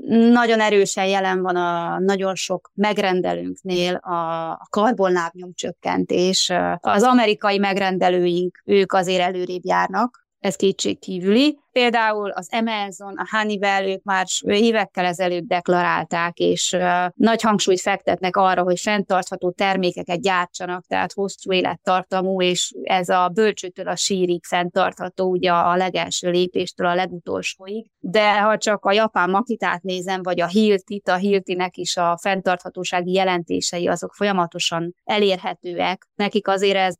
Nagyon 0.07 0.59
erősen 0.59 1.05
jelen 1.07 1.41
van 1.41 1.55
a 1.55 1.99
nagyon 1.99 2.35
sok 2.35 2.71
megrendelőnknél 2.73 3.95
a 3.95 4.67
karbonlábnyom 4.69 5.53
csökkentés. 5.53 6.51
Az 6.79 7.03
amerikai 7.03 7.57
megrendelőink, 7.57 8.61
ők 8.65 8.93
azért 8.93 9.21
előrébb 9.21 9.65
járnak, 9.65 10.27
ez 10.39 10.55
kétségkívüli. 10.55 11.59
Például 11.79 12.29
az 12.29 12.47
Amazon, 12.51 13.13
a 13.17 13.37
Honeywell, 13.37 13.87
ők 13.87 14.03
már 14.03 14.25
évekkel 14.41 15.05
ezelőtt 15.05 15.47
deklarálták, 15.47 16.37
és 16.37 16.77
nagy 17.15 17.41
hangsúlyt 17.41 17.81
fektetnek 17.81 18.37
arra, 18.37 18.63
hogy 18.63 18.79
fenntartható 18.79 19.51
termékeket 19.51 20.21
gyártsanak, 20.21 20.85
tehát 20.87 21.13
hosszú 21.13 21.51
élettartamú, 21.51 22.41
és 22.41 22.73
ez 22.83 23.09
a 23.09 23.29
bölcsőtől 23.33 23.87
a 23.87 23.95
sírig 23.95 24.43
fenntartható, 24.45 25.29
ugye 25.29 25.51
a 25.51 25.75
legelső 25.75 26.29
lépéstől 26.29 26.87
a 26.87 26.95
legutolsóig. 26.95 27.89
De 27.99 28.41
ha 28.41 28.57
csak 28.57 28.85
a 28.85 28.91
japán 28.91 29.29
makitát 29.29 29.81
nézem, 29.81 30.23
vagy 30.23 30.41
a 30.41 30.47
Hiltit, 30.47 31.07
a 31.07 31.15
Hiltinek 31.15 31.77
is 31.77 31.97
a 31.97 32.17
fenntarthatósági 32.21 33.11
jelentései 33.11 33.87
azok 33.87 34.13
folyamatosan 34.13 34.93
elérhetőek. 35.03 36.07
Nekik 36.15 36.47
azért 36.47 36.77
ez, 36.77 36.95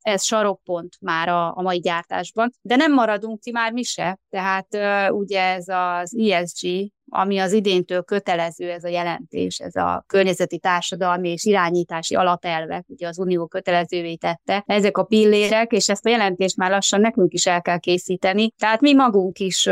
ez 0.00 0.24
sarokpont 0.24 0.96
már 1.00 1.28
a, 1.28 1.56
a 1.56 1.62
mai 1.62 1.78
gyártásban. 1.78 2.50
De 2.62 2.76
nem 2.76 2.92
maradunk 2.92 3.42
ti 3.44 3.50
már 3.50 3.72
mi 3.72 3.82
se. 3.82 4.18
Tehát 4.30 4.68
ugye 5.12 5.40
ez 5.40 5.68
az 5.68 6.16
ESG, 6.16 6.92
ami 7.14 7.38
az 7.38 7.52
idéntől 7.52 8.02
kötelező 8.02 8.70
ez 8.70 8.84
a 8.84 8.88
jelentés, 8.88 9.58
ez 9.58 9.74
a 9.74 10.04
környezeti 10.06 10.58
társadalmi 10.58 11.30
és 11.30 11.44
irányítási 11.44 12.14
alapelvek, 12.14 12.84
ugye 12.88 13.08
az 13.08 13.18
Unió 13.18 13.46
kötelezővé 13.46 14.14
tette, 14.14 14.62
ezek 14.66 14.98
a 14.98 15.04
pillérek, 15.04 15.72
és 15.72 15.88
ezt 15.88 16.06
a 16.06 16.10
jelentést 16.10 16.56
már 16.56 16.70
lassan 16.70 17.00
nekünk 17.00 17.32
is 17.32 17.46
el 17.46 17.62
kell 17.62 17.78
készíteni. 17.78 18.50
Tehát 18.50 18.80
mi 18.80 18.94
magunk 18.94 19.38
is 19.38 19.66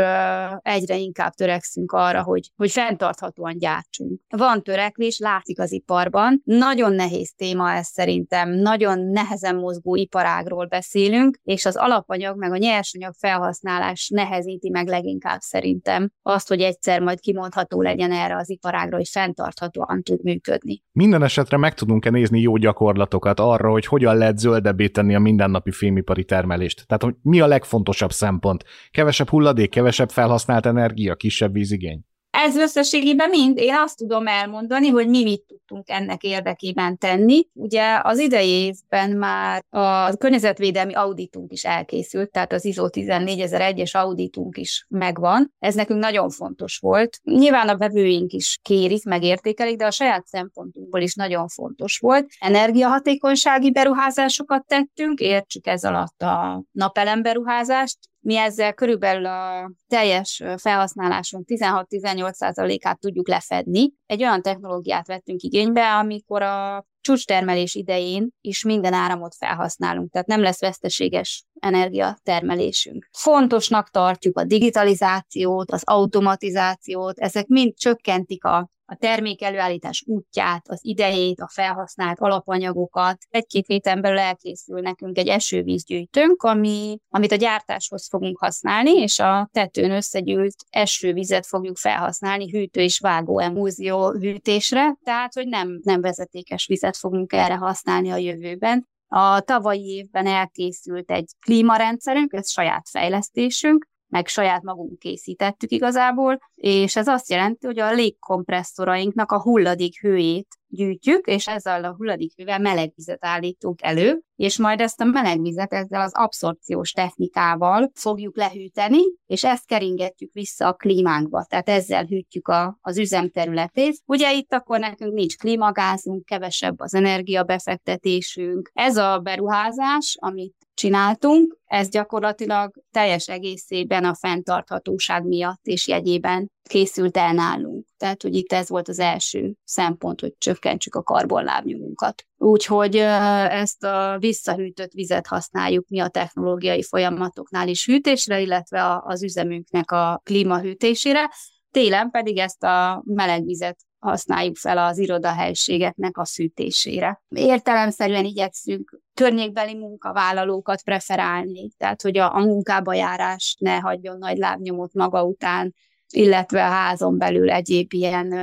egyre 0.57 0.97
inkább 0.97 1.33
törekszünk 1.33 1.91
arra, 1.91 2.23
hogy, 2.23 2.51
hogy 2.55 2.71
fenntarthatóan 2.71 3.57
gyártsunk. 3.57 4.21
Van 4.29 4.63
törekvés, 4.63 5.19
látszik 5.19 5.59
az 5.59 5.71
iparban. 5.71 6.41
Nagyon 6.43 6.93
nehéz 6.93 7.33
téma 7.35 7.71
ez 7.71 7.87
szerintem, 7.87 8.49
nagyon 8.49 8.99
nehezen 8.99 9.55
mozgó 9.55 9.95
iparágról 9.95 10.65
beszélünk, 10.65 11.37
és 11.43 11.65
az 11.65 11.75
alapanyag 11.75 12.37
meg 12.37 12.51
a 12.51 12.57
nyersanyag 12.57 13.13
felhasználás 13.17 14.09
nehezíti 14.13 14.69
meg 14.69 14.87
leginkább 14.87 15.39
szerintem 15.39 16.11
azt, 16.21 16.47
hogy 16.47 16.61
egyszer 16.61 17.01
majd 17.01 17.19
ki 17.19 17.32
kimondható 17.33 17.81
legyen 17.81 18.11
erre 18.11 18.35
az 18.35 18.49
iparágra, 18.49 18.95
hogy 18.95 19.07
fenntarthatóan 19.07 20.03
tud 20.03 20.23
működni. 20.23 20.83
Minden 20.91 21.23
esetre 21.23 21.57
meg 21.57 21.73
tudunk-e 21.73 22.09
nézni 22.09 22.41
jó 22.41 22.57
gyakorlatokat 22.57 23.39
arra, 23.39 23.69
hogy 23.69 23.85
hogyan 23.85 24.17
lehet 24.17 24.37
zöldebbé 24.37 24.87
tenni 24.87 25.15
a 25.15 25.19
mindennapi 25.19 25.71
filmipari 25.71 26.23
termelést? 26.23 26.87
Tehát, 26.87 27.03
hogy 27.03 27.15
mi 27.21 27.39
a 27.39 27.47
legfontosabb 27.47 28.11
szempont? 28.11 28.63
Kevesebb 28.91 29.29
hulladék, 29.29 29.69
kevesebb 29.69 30.09
felhasznált 30.09 30.65
energia, 30.65 31.15
kisebb 31.15 31.53
vízigény? 31.53 32.05
Ez 32.37 32.55
összességében 32.55 33.29
mind, 33.29 33.57
én 33.57 33.75
azt 33.75 33.97
tudom 33.97 34.27
elmondani, 34.27 34.87
hogy 34.87 35.07
mi 35.07 35.23
mit 35.23 35.43
tudtunk 35.47 35.89
ennek 35.89 36.23
érdekében 36.23 36.97
tenni. 36.97 37.47
Ugye 37.53 37.99
az 38.03 38.19
idei 38.19 38.49
évben 38.49 39.11
már 39.11 39.63
a 39.69 40.17
környezetvédelmi 40.17 40.93
auditunk 40.93 41.51
is 41.51 41.63
elkészült, 41.63 42.31
tehát 42.31 42.53
az 42.53 42.65
ISO 42.65 42.87
14001-es 42.91 43.91
auditunk 43.91 44.57
is 44.57 44.85
megvan. 44.89 45.53
Ez 45.59 45.75
nekünk 45.75 45.99
nagyon 45.99 46.29
fontos 46.29 46.77
volt. 46.77 47.19
Nyilván 47.23 47.69
a 47.69 47.77
vevőink 47.77 48.31
is 48.31 48.59
kérik, 48.61 49.05
megértékelik, 49.05 49.77
de 49.77 49.85
a 49.85 49.91
saját 49.91 50.27
szempontunkból 50.27 51.01
is 51.01 51.15
nagyon 51.15 51.47
fontos 51.47 51.97
volt. 51.97 52.27
Energiahatékonysági 52.39 53.71
beruházásokat 53.71 54.65
tettünk, 54.65 55.19
értsük 55.19 55.67
ez 55.67 55.83
alatt 55.83 56.21
a 56.21 56.63
napelemberuházást, 56.71 57.97
mi 58.23 58.37
ezzel 58.37 58.73
körülbelül 58.73 59.25
a 59.25 59.71
teljes 59.87 60.43
felhasználásunk 60.57 61.45
16-18%-át 61.47 62.99
tudjuk 62.99 63.27
lefedni. 63.27 63.93
Egy 64.05 64.21
olyan 64.21 64.41
technológiát 64.41 65.07
vettünk 65.07 65.41
igénybe, 65.41 65.93
amikor 65.93 66.41
a 66.41 66.85
csúcstermelés 67.01 67.75
idején 67.75 68.29
is 68.41 68.63
minden 68.63 68.93
áramot 68.93 69.35
felhasználunk, 69.35 70.11
tehát 70.11 70.27
nem 70.27 70.41
lesz 70.41 70.59
veszteséges 70.59 71.45
energiatermelésünk. 71.59 73.09
Fontosnak 73.11 73.89
tartjuk 73.89 74.37
a 74.37 74.43
digitalizációt, 74.43 75.71
az 75.71 75.81
automatizációt, 75.85 77.19
ezek 77.19 77.47
mind 77.47 77.73
csökkentik 77.75 78.43
a 78.43 78.69
a 78.85 78.95
termék 78.95 79.41
előállítás 79.41 80.03
útját, 80.07 80.69
az 80.69 80.79
idejét, 80.81 81.39
a 81.39 81.49
felhasznált 81.53 82.19
alapanyagokat. 82.19 83.17
Egy-két 83.29 83.67
héten 83.67 84.01
belül 84.01 84.19
elkészül 84.19 84.79
nekünk 84.79 85.17
egy 85.17 85.27
esővízgyűjtőnk, 85.27 86.43
ami, 86.43 86.97
amit 87.09 87.31
a 87.31 87.35
gyártáshoz 87.35 88.07
fogunk 88.09 88.39
használni, 88.39 88.91
és 88.91 89.19
a 89.19 89.49
tetőn 89.51 89.91
összegyűlt 89.91 90.55
esővizet 90.69 91.45
fogjuk 91.45 91.77
felhasználni 91.77 92.49
hűtő 92.49 92.81
és 92.81 92.99
vágó 92.99 93.39
emúzió 93.39 94.11
hűtésre, 94.11 94.97
tehát 95.03 95.33
hogy 95.33 95.47
nem, 95.47 95.79
nem 95.83 96.01
vezetékes 96.01 96.65
vizet 96.65 96.97
fogunk 96.97 97.33
erre 97.33 97.55
használni 97.55 98.11
a 98.11 98.17
jövőben. 98.17 98.91
A 99.07 99.39
tavalyi 99.39 99.87
évben 99.87 100.27
elkészült 100.27 101.11
egy 101.11 101.31
klímarendszerünk, 101.39 102.33
ez 102.33 102.51
saját 102.51 102.89
fejlesztésünk, 102.89 103.87
meg 104.13 104.27
saját 104.27 104.63
magunk 104.63 104.99
készítettük 104.99 105.71
igazából, 105.71 106.39
és 106.55 106.95
ez 106.95 107.07
azt 107.07 107.29
jelenti, 107.29 107.65
hogy 107.65 107.79
a 107.79 107.93
légkompresszorainknak 107.93 109.31
a 109.31 109.41
hulladék 109.41 110.01
hőjét 110.01 110.47
gyűjtjük, 110.67 111.27
és 111.27 111.47
ezzel 111.47 111.83
a 111.83 111.95
hulladékhővel 111.95 112.59
melegvizet 112.59 113.25
állítunk 113.25 113.81
elő, 113.81 114.21
és 114.35 114.57
majd 114.57 114.79
ezt 114.79 115.01
a 115.01 115.05
melegvizet 115.05 115.73
ezzel 115.73 116.01
az 116.01 116.11
abszorpciós 116.13 116.91
technikával 116.91 117.91
fogjuk 117.93 118.37
lehűteni, 118.37 119.01
és 119.25 119.43
ezt 119.43 119.65
keringetjük 119.65 120.33
vissza 120.33 120.67
a 120.67 120.73
klímánkba, 120.73 121.45
tehát 121.49 121.69
ezzel 121.69 122.05
hűtjük 122.05 122.47
a, 122.47 122.77
az 122.81 122.97
üzemterületét. 122.97 124.01
Ugye 124.05 124.33
itt 124.33 124.53
akkor 124.53 124.79
nekünk 124.79 125.13
nincs 125.13 125.37
klímagázunk, 125.37 126.25
kevesebb 126.25 126.79
az 126.79 126.93
energiabefektetésünk. 126.93 128.69
Ez 128.73 128.97
a 128.97 129.19
beruházás, 129.19 130.15
amit 130.19 130.55
csináltunk, 130.73 131.57
ez 131.65 131.89
gyakorlatilag 131.89 132.73
teljes 132.91 133.27
egészében 133.27 134.05
a 134.05 134.15
fenntarthatóság 134.15 135.25
miatt 135.25 135.65
és 135.65 135.87
jegyében 135.87 136.51
készült 136.69 137.17
el 137.17 137.33
nálunk. 137.33 137.85
Tehát, 137.97 138.21
hogy 138.21 138.35
itt 138.35 138.53
ez 138.53 138.69
volt 138.69 138.87
az 138.87 138.99
első 138.99 139.53
szempont, 139.63 140.21
hogy 140.21 140.33
csökkentsük 140.37 140.95
a 140.95 141.03
karbonlábnyugunkat. 141.03 142.23
Úgyhogy 142.37 142.95
ezt 142.95 143.83
a 143.83 144.17
visszahűtött 144.19 144.91
vizet 144.91 145.27
használjuk 145.27 145.87
mi 145.87 145.99
a 145.99 146.07
technológiai 146.07 146.83
folyamatoknál 146.83 147.67
is 147.67 147.85
hűtésre, 147.85 148.39
illetve 148.39 149.01
az 149.03 149.23
üzemünknek 149.23 149.91
a 149.91 150.21
klímahűtésére. 150.23 151.31
Télen 151.71 152.09
pedig 152.09 152.37
ezt 152.37 152.63
a 152.63 153.03
meleg 153.05 153.45
vizet 153.45 153.77
használjuk 153.99 154.57
fel 154.57 154.77
az 154.77 154.97
irodahelységeknek 154.97 156.17
a 156.17 156.25
szűtésére. 156.25 157.23
Értelemszerűen 157.29 158.25
igyekszünk 158.25 158.99
környékbeli 159.13 159.75
munkavállalókat 159.75 160.83
preferálni, 160.83 161.69
tehát 161.77 162.01
hogy 162.01 162.17
a, 162.17 162.35
a 162.35 162.39
munkába 162.39 162.93
járás 162.93 163.55
ne 163.59 163.79
hagyjon 163.79 164.17
nagy 164.17 164.37
lábnyomot 164.37 164.93
maga 164.93 165.23
után, 165.23 165.73
illetve 166.09 166.65
a 166.65 166.69
házon 166.69 167.17
belül 167.17 167.51
egyéb 167.51 167.93
ilyen 167.93 168.33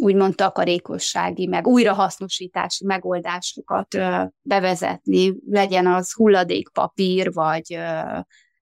úgymond 0.00 0.34
takarékossági, 0.34 1.46
meg 1.46 1.66
újrahasznosítási 1.66 2.84
megoldásokat 2.84 3.98
bevezetni, 4.42 5.34
legyen 5.48 5.86
az 5.86 6.12
hulladékpapír, 6.12 7.32
vagy 7.32 7.78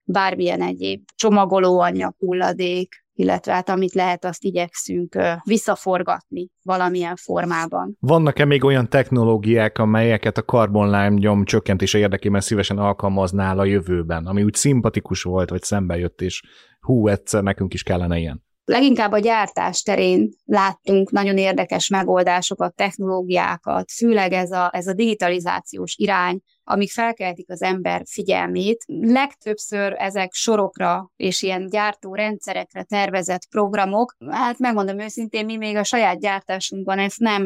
bármilyen 0.05 0.63
egyéb 0.63 1.09
csomagolóanyag 1.15 2.15
hulladék, 2.19 3.04
illetve 3.15 3.53
hát 3.53 3.69
amit 3.69 3.93
lehet, 3.93 4.25
azt 4.25 4.45
igyekszünk 4.45 5.19
visszaforgatni 5.45 6.49
valamilyen 6.63 7.17
formában. 7.17 7.97
Vannak-e 8.01 8.45
még 8.45 8.65
olyan 8.65 8.89
technológiák, 8.89 9.79
amelyeket 9.79 10.39
a 10.39 10.43
karbonlám 10.43 11.15
nyom 11.15 11.45
csökkentése 11.45 11.99
érdekében 11.99 12.41
szívesen 12.41 12.79
alkalmaznál 12.79 13.59
a 13.59 13.65
jövőben, 13.65 14.27
ami 14.27 14.43
úgy 14.43 14.55
szimpatikus 14.55 15.23
volt, 15.23 15.51
vagy 15.51 15.63
szembe 15.63 15.99
jött, 15.99 16.21
és 16.21 16.43
hú, 16.81 17.09
egyszer 17.09 17.43
nekünk 17.43 17.75
is 17.75 17.83
kellene 17.83 18.19
ilyen? 18.19 18.43
Leginkább 18.65 19.13
a 19.13 19.19
gyártás 19.19 19.83
terén 19.83 20.29
láttunk 20.45 21.11
nagyon 21.11 21.39
érdekes 21.39 21.89
megoldásokat, 21.89 22.75
technológiákat, 22.75 23.91
főleg 23.91 24.33
ez 24.33 24.51
a, 24.51 24.71
ez 24.73 24.87
a 24.87 24.95
digitalizációs 24.95 25.95
irány, 25.97 26.41
amik 26.65 26.91
felkeltik 26.91 27.51
az 27.51 27.63
ember 27.63 28.03
figyelmét. 28.11 28.85
Legtöbbször 28.87 29.95
ezek 29.99 30.33
sorokra 30.33 31.11
és 31.17 31.43
ilyen 31.43 31.69
gyártó 31.69 32.15
rendszerekre 32.15 32.83
tervezett 32.83 33.49
programok. 33.51 34.17
Hát 34.31 34.59
megmondom 34.59 34.99
őszintén, 34.99 35.45
mi 35.45 35.57
még 35.57 35.77
a 35.77 35.85
saját 35.85 36.21
gyártásunkban 36.21 36.99
ezt 36.99 37.19
nem, 37.19 37.43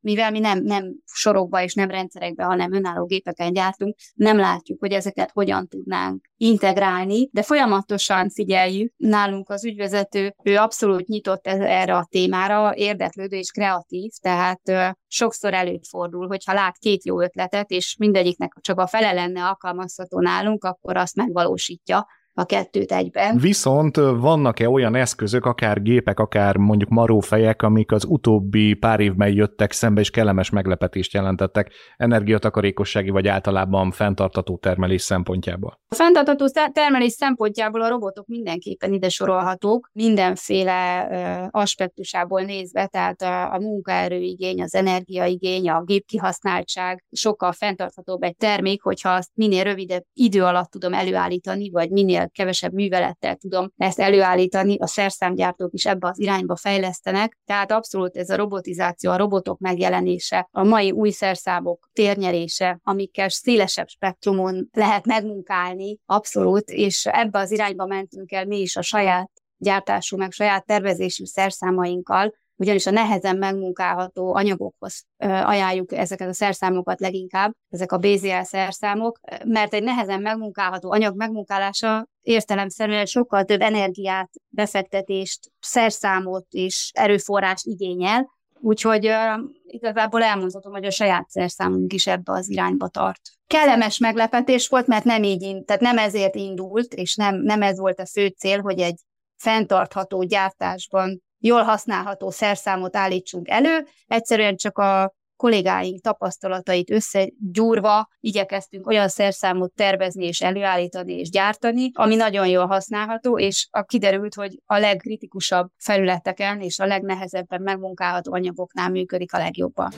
mivel 0.00 0.30
mi 0.30 0.38
nem, 0.38 0.62
nem 0.62 0.94
sorokba 1.04 1.62
és 1.62 1.74
nem 1.74 1.90
rendszerekbe, 1.90 2.44
hanem 2.44 2.72
önálló 2.72 3.04
gépeken 3.04 3.52
gyártunk, 3.52 3.96
nem 4.14 4.38
látjuk, 4.38 4.80
hogy 4.80 4.92
ezeket 4.92 5.30
hogyan 5.32 5.68
tudnánk 5.68 6.30
integrálni, 6.36 7.28
de 7.32 7.42
folyamatosan 7.42 8.30
figyeljük. 8.30 8.92
Nálunk 8.96 9.48
az 9.50 9.64
ügyvezető, 9.64 10.34
ő 10.42 10.56
abszolút 10.56 11.06
nyitott 11.06 11.46
erre 11.46 11.96
a 11.96 12.06
témára, 12.10 12.74
érdeklődő 12.74 13.36
és 13.36 13.50
kreatív, 13.50 14.10
tehát 14.20 14.60
sokszor 15.06 15.54
előfordul, 15.54 16.26
hogyha 16.26 16.52
lát 16.52 16.78
két 16.78 17.04
jó 17.04 17.20
ötletet, 17.20 17.70
és 17.70 17.96
mindegyiknek 18.42 18.52
csak 18.60 18.78
a 18.78 18.86
fele 18.86 19.12
lenne 19.12 19.46
alkalmazható 19.46 20.20
nálunk, 20.20 20.64
akkor 20.64 20.96
azt 20.96 21.16
megvalósítja 21.16 22.06
a 22.34 22.44
kettőt 22.44 22.92
egyben. 22.92 23.38
Viszont 23.38 23.96
vannak-e 23.96 24.68
olyan 24.68 24.94
eszközök, 24.94 25.44
akár 25.44 25.82
gépek, 25.82 26.20
akár 26.20 26.56
mondjuk 26.56 26.90
marófejek, 26.90 27.62
amik 27.62 27.92
az 27.92 28.04
utóbbi 28.04 28.74
pár 28.74 29.00
évben 29.00 29.32
jöttek 29.32 29.72
szembe, 29.72 30.00
és 30.00 30.10
kellemes 30.10 30.50
meglepetést 30.50 31.12
jelentettek 31.12 31.72
energiatakarékossági 31.96 33.10
vagy 33.10 33.28
általában 33.28 33.90
fenntartató 33.90 34.56
termelés 34.56 35.02
szempontjából? 35.02 35.80
A 35.88 35.94
fenntartató 35.94 36.46
termelés 36.72 37.12
szempontjából 37.12 37.82
a 37.82 37.88
robotok 37.88 38.26
mindenképpen 38.26 38.92
ide 38.92 39.08
sorolhatók, 39.08 39.90
mindenféle 39.92 41.08
aspektusából 41.50 42.40
nézve, 42.40 42.86
tehát 42.86 43.22
a, 43.22 43.52
a 43.52 43.58
munkaerőigény, 43.58 44.62
az 44.62 44.74
energiaigény, 44.74 45.68
a 45.68 45.82
gépkihasználtság 45.82 47.04
sokkal 47.10 47.52
fenntarthatóbb 47.52 48.22
egy 48.22 48.36
termék, 48.36 48.82
hogyha 48.82 49.10
azt 49.10 49.30
minél 49.34 49.64
rövidebb 49.64 50.02
idő 50.12 50.44
alatt 50.44 50.70
tudom 50.70 50.94
előállítani, 50.94 51.70
vagy 51.70 51.90
minél 51.90 52.21
minél 52.22 52.30
kevesebb 52.32 52.72
művelettel 52.72 53.36
tudom 53.36 53.72
ezt 53.76 54.00
előállítani, 54.00 54.76
a 54.78 54.86
szerszámgyártók 54.86 55.72
is 55.72 55.86
ebbe 55.86 56.08
az 56.08 56.20
irányba 56.20 56.56
fejlesztenek, 56.56 57.38
tehát 57.44 57.72
abszolút 57.72 58.16
ez 58.16 58.30
a 58.30 58.36
robotizáció, 58.36 59.10
a 59.10 59.16
robotok 59.16 59.58
megjelenése, 59.58 60.48
a 60.50 60.62
mai 60.62 60.90
új 60.90 61.10
szerszámok 61.10 61.90
térnyerése, 61.92 62.80
amikkel 62.82 63.28
szélesebb 63.28 63.88
spektrumon 63.88 64.68
lehet 64.72 65.06
megmunkálni, 65.06 65.98
abszolút, 66.06 66.70
és 66.70 67.06
ebbe 67.06 67.38
az 67.38 67.50
irányba 67.50 67.86
mentünk 67.86 68.32
el 68.32 68.46
mi 68.46 68.60
is 68.60 68.76
a 68.76 68.82
saját 68.82 69.30
gyártású, 69.56 70.16
meg 70.16 70.32
saját 70.32 70.66
tervezésű 70.66 71.24
szerszámainkkal, 71.24 72.34
ugyanis 72.56 72.86
a 72.86 72.90
nehezen 72.90 73.36
megmunkálható 73.36 74.34
anyagokhoz 74.34 75.04
ajánljuk 75.18 75.92
ezeket 75.92 76.28
a 76.28 76.32
szerszámokat 76.32 77.00
leginkább, 77.00 77.52
ezek 77.68 77.92
a 77.92 77.98
BZL 77.98 78.42
szerszámok, 78.42 79.18
mert 79.44 79.74
egy 79.74 79.82
nehezen 79.82 80.20
megmunkálható 80.20 80.92
anyag 80.92 81.16
megmunkálása 81.16 82.06
értelemszerűen 82.20 83.06
sokkal 83.06 83.44
több 83.44 83.60
energiát, 83.60 84.30
befektetést, 84.48 85.50
szerszámot 85.60 86.46
és 86.50 86.90
erőforrást 86.94 87.66
igényel, 87.66 88.30
úgyhogy 88.60 89.06
uh, 89.06 89.40
igazából 89.66 90.22
elmondhatom, 90.22 90.72
hogy 90.72 90.84
a 90.84 90.90
saját 90.90 91.30
szerszámunk 91.30 91.92
is 91.92 92.06
ebbe 92.06 92.32
az 92.32 92.50
irányba 92.50 92.88
tart. 92.88 93.20
Kellemes 93.46 93.98
meglepetés 93.98 94.68
volt, 94.68 94.86
mert 94.86 95.04
nem 95.04 95.22
így, 95.22 95.64
tehát 95.64 95.82
nem 95.82 95.98
ezért 95.98 96.34
indult, 96.34 96.94
és 96.94 97.14
nem, 97.14 97.36
nem 97.36 97.62
ez 97.62 97.78
volt 97.78 98.00
a 98.00 98.06
fő 98.06 98.26
cél, 98.26 98.60
hogy 98.60 98.80
egy 98.80 99.00
fenntartható 99.36 100.22
gyártásban 100.22 101.22
jól 101.42 101.62
használható 101.62 102.30
szerszámot 102.30 102.96
állítsunk 102.96 103.48
elő, 103.48 103.86
egyszerűen 104.06 104.56
csak 104.56 104.78
a 104.78 105.14
kollégáink 105.36 106.00
tapasztalatait 106.00 106.90
összegyúrva 106.90 108.08
igyekeztünk 108.20 108.86
olyan 108.86 109.08
szerszámot 109.08 109.72
tervezni 109.72 110.24
és 110.24 110.40
előállítani 110.40 111.12
és 111.12 111.30
gyártani, 111.30 111.90
ami 111.92 112.14
nagyon 112.14 112.46
jól 112.46 112.66
használható, 112.66 113.38
és 113.38 113.68
a 113.70 113.82
kiderült, 113.82 114.34
hogy 114.34 114.60
a 114.66 114.78
legkritikusabb 114.78 115.70
felületeken 115.78 116.60
és 116.60 116.78
a 116.78 116.86
legnehezebben 116.86 117.62
megmunkálható 117.62 118.32
anyagoknál 118.32 118.90
működik 118.90 119.32
a 119.32 119.38
legjobban. 119.38 119.92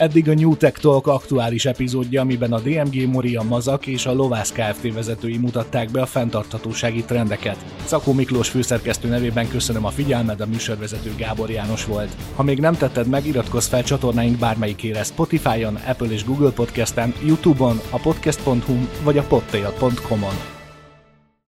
Eddig 0.00 0.28
a 0.28 0.34
New 0.34 0.56
Tech 0.56 0.80
Talk 0.80 1.06
aktuális 1.06 1.64
epizódja, 1.64 2.20
amiben 2.20 2.52
a 2.52 2.60
DMG 2.60 3.06
Mori, 3.06 3.36
a 3.36 3.42
Mazak 3.42 3.86
és 3.86 4.06
a 4.06 4.12
Lovász 4.12 4.52
Kft. 4.52 4.92
vezetői 4.94 5.36
mutatták 5.36 5.90
be 5.90 6.00
a 6.00 6.06
fenntarthatósági 6.06 7.02
trendeket. 7.04 7.64
Szakó 7.84 8.12
Miklós 8.12 8.48
főszerkesztő 8.48 9.08
nevében 9.08 9.48
köszönöm 9.48 9.84
a 9.84 9.90
figyelmed, 9.90 10.40
a 10.40 10.46
műsorvezető 10.46 11.14
Gábor 11.16 11.50
János 11.50 11.84
volt. 11.84 12.16
Ha 12.34 12.42
még 12.42 12.58
nem 12.58 12.74
tetted 12.74 13.06
meg, 13.06 13.26
iratkozz 13.26 13.66
fel 13.66 13.82
csatornáink 13.82 14.38
bármelyikére 14.38 15.02
Spotify-on, 15.02 15.74
Apple 15.74 16.10
és 16.10 16.24
Google 16.24 16.50
Podcast-en, 16.50 17.14
YouTube-on, 17.24 17.80
a 17.90 17.98
podcast.hu 17.98 18.76
vagy 19.02 19.18
a 19.18 19.22
podtail.com-on. 19.22 20.59